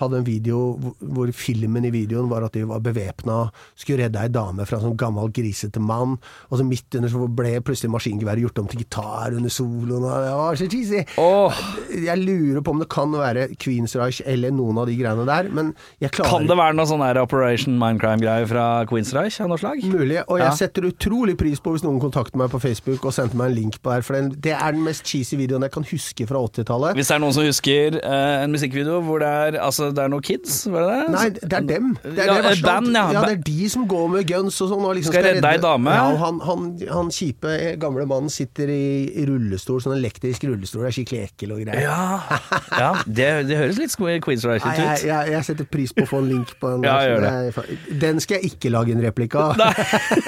[0.00, 4.28] hadde en video hvor- filmen i videoen var at de var bevæpna, skulle redde ei
[4.28, 6.16] dame fra en sånn gammel, grisete mann,
[6.50, 10.24] og så midt under så ble plutselig maskingeværet gjort om til gitar under soloen, og
[10.24, 11.04] det var så cheesy.
[11.18, 11.52] Oh.
[11.94, 15.48] Jeg lurer på om det kan være Queens Reich eller noen av de greiene der,
[15.50, 19.58] men jeg klarer kan det være noe sånn her Operation Mindcrime-greie fra Queensreich av noe
[19.62, 19.82] slag?
[19.84, 20.54] Mulig, og jeg Ja.
[20.54, 23.80] setter utrolig pris på hvis noen kontakter meg på Facebook og sendte meg en link
[23.82, 26.94] på der, for det er den mest cheesy videoen jeg kan huske fra 80-tallet.
[26.94, 30.10] Hvis det er noen som husker eh, en musikkvideo hvor det er, altså, det er
[30.12, 31.08] noen kids, var det det?
[31.14, 31.90] Nei, det er dem.
[32.02, 33.04] Det er, Ja, det band, ja.
[33.12, 33.22] ja.
[33.28, 34.84] Det er de som går med guns og sånn.
[34.88, 35.94] Og liksom Skal redde ei dame.
[35.98, 40.94] Ja, han, han, han kjipe gamle mannen sitter i, i rullestol, sånn elektrisk rullestol, er
[40.96, 41.84] skikkelig ekkel og greier.
[41.84, 42.40] Ja,
[42.78, 45.04] ja det, det høres litt Queens jeg, ut.
[45.06, 46.84] jeg, jeg setter pris på å få en link på den.
[46.88, 49.56] Der, det er- Den skal jeg ikke lage en replikk av.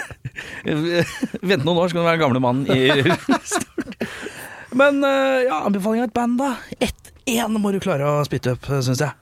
[1.46, 3.94] Vent noen år, så kan du være gamle mannen i rullestol.
[4.76, 6.50] Men eh, ja, anbefaling av et band, da.
[6.82, 9.14] Ett, én må du klare å spytte opp, syns jeg.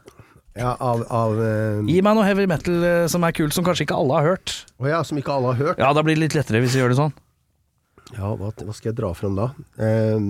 [0.55, 3.89] Ja, av, av eh, Gi meg noe heavy metal eh, som er kult, som kanskje
[3.89, 4.53] ikke alle har hørt.
[4.79, 5.81] Oh ja, som ikke alle har hørt.
[5.83, 7.15] Ja, da blir det litt lettere hvis vi gjør det sånn.
[8.15, 9.49] Ja, hva, hva skal jeg dra fram da?
[9.83, 10.29] Ehm,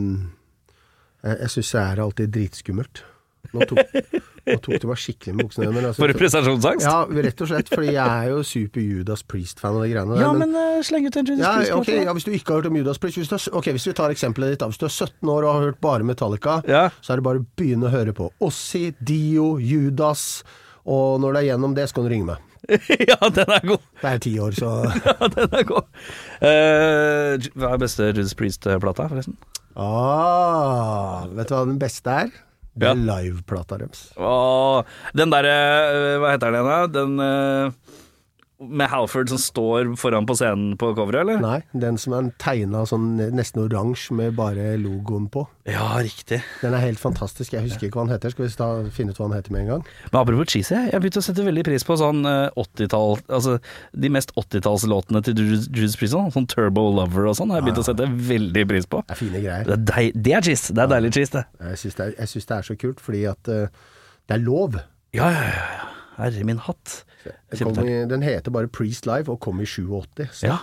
[1.25, 3.03] jeg jeg syns det er alltid dritskummelt.
[3.53, 3.79] Nå tok,
[4.49, 5.67] nå tok det meg skikkelig med buksene.
[5.69, 5.85] under.
[5.91, 6.87] altså, For prestasjonsangst?
[6.89, 6.95] ja,
[7.29, 10.23] rett og slett, fordi jeg er jo super Judas Priest-fan av de greiene der.
[10.25, 11.73] Ja, men uh, sleng ut en Judas ja, Priest.
[11.79, 13.87] Okay, ja, Hvis du ikke har hørt om Judas Priest hvis du har, Ok, hvis
[13.91, 16.57] vi tar eksempelet ditt da Hvis du er 17 år og har hørt bare Metallica,
[16.69, 16.89] Ja.
[17.05, 20.43] så er det bare å begynne å høre på Ossi, Dio, Judas,
[20.85, 22.51] og når det er gjennom det, så kan du ringe meg.
[23.11, 23.83] ja, den er god.
[24.01, 24.71] Det er ti år, så
[25.05, 25.89] Ja, den er god.
[26.41, 29.37] Uh, hva er beste Judas Priest-plata, forresten?
[29.77, 32.33] ah, Vet du hva den beste er?
[32.75, 34.09] Det er liveplata deres.
[35.15, 36.71] Den derre eh, Hva heter den igjen?
[36.71, 36.87] da?
[36.91, 38.01] Den eh,
[38.59, 41.41] med Halford som står foran på scenen på coveret, eller?
[41.43, 45.43] Nei, den som er tegna sånn nesten oransje med bare logoen på.
[45.69, 46.39] Ja, riktig.
[46.63, 47.57] Den er helt fantastisk.
[47.57, 48.35] Jeg husker ikke hva han heter.
[48.35, 49.87] Skal vi ta, finne ut hva han heter med en gang?
[50.11, 53.57] Men apropos cheesy, jeg begynte å sette veldig pris på sånn eh, 80-tall Altså
[54.05, 57.83] de mest 80-tallslåtene til Judas Priest, sånn, sånn Turbo Lover og sånn, har jeg begynt
[57.83, 59.03] å sette veldig pris på.
[59.09, 59.67] Det er fine greier.
[59.67, 60.77] Det er, deil, det er cheese.
[60.77, 61.45] Det er deilig cheese, det.
[61.73, 63.91] Jeg syns det, synes det er så kult, fordi at uh,
[64.29, 64.79] det er lov.
[65.17, 65.91] Ja, ja, ja.
[66.17, 66.23] Ja.
[66.25, 67.03] Herre min hatt.
[67.25, 70.29] I, den heter bare Priest Live og kom i 87.
[70.33, 70.59] Så Ja,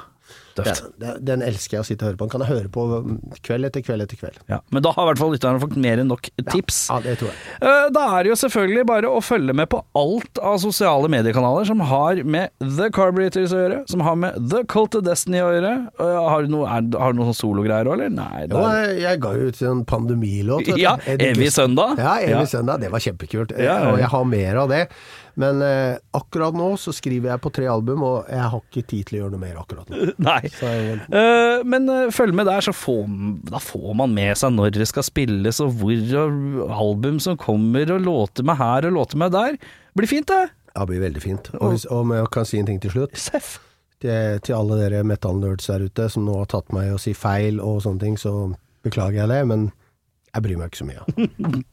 [0.55, 0.83] Døft.
[0.99, 2.25] den, elsker jeg å sitte og høre på.
[2.27, 4.37] Den kan jeg høre på mm, kveld etter kveld etter kveld.
[4.51, 4.59] Ja.
[4.71, 6.77] Men da har i hvert fall lytterne fått mer enn nok tips.
[6.91, 7.39] Ja, det tror jeg.
[7.63, 11.67] Eh, Da er det jo selvfølgelig bare å følge med på alt av sosiale mediekanaler
[11.67, 15.49] som har med The Carburetors å gjøre, som har med The Cult of Destiny å
[15.55, 15.73] gjøre.
[15.99, 18.13] Eh, Har du noe, er, har du noen sånn sologreier òg, eller?
[18.19, 18.45] Nei.
[18.51, 20.71] Jo, jeg, jeg ga jo ut en pandemilåt.
[20.79, 21.97] Ja, Evig søndag.
[21.99, 22.45] Ja, Evig Ja.
[22.59, 22.79] søndag.
[22.85, 23.55] Det var kjempekult.
[23.57, 23.91] Ja, ja, ja.
[23.95, 24.85] Og jeg har mer av det.
[25.41, 29.07] Men eh, akkurat nå så skriver jeg på tre album, og jeg har ikke tid
[29.07, 30.11] til å gjøre noe mer akkurat nå.
[30.29, 30.39] Nei.
[30.47, 33.07] Jeg, Uh, men uh, følg med der, så får,
[33.49, 35.97] da får man med seg når det skal spilles, og hvor,
[36.65, 39.57] og album som kommer, og låter med her og låter med der.
[39.97, 40.51] Blir fint, det.
[40.75, 41.51] det blir veldig fint.
[41.57, 43.57] Og, hvis, og om jeg kan si en ting til slutt Seff.
[44.03, 47.15] til, til alle dere metal-nerds der ute som nå har tatt meg i å si
[47.17, 48.51] feil og sånne ting, så
[48.85, 49.69] beklager jeg det, men
[50.31, 51.61] jeg bryr meg ikke så mye.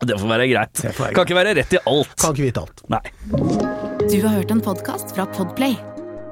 [0.00, 0.80] Det får være greit.
[0.80, 2.14] Får være Kan ikke være rett i alt.
[2.22, 2.84] Kan ikke vite alt.
[2.88, 3.02] Nei.
[4.10, 5.76] Du har hørt en podkast fra Podplay.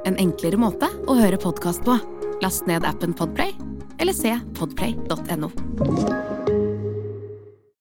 [0.08, 1.98] En enklere måte å høre podkast på.
[2.42, 3.52] Last ned appen Podplay,
[4.00, 6.47] eller se podplay.no.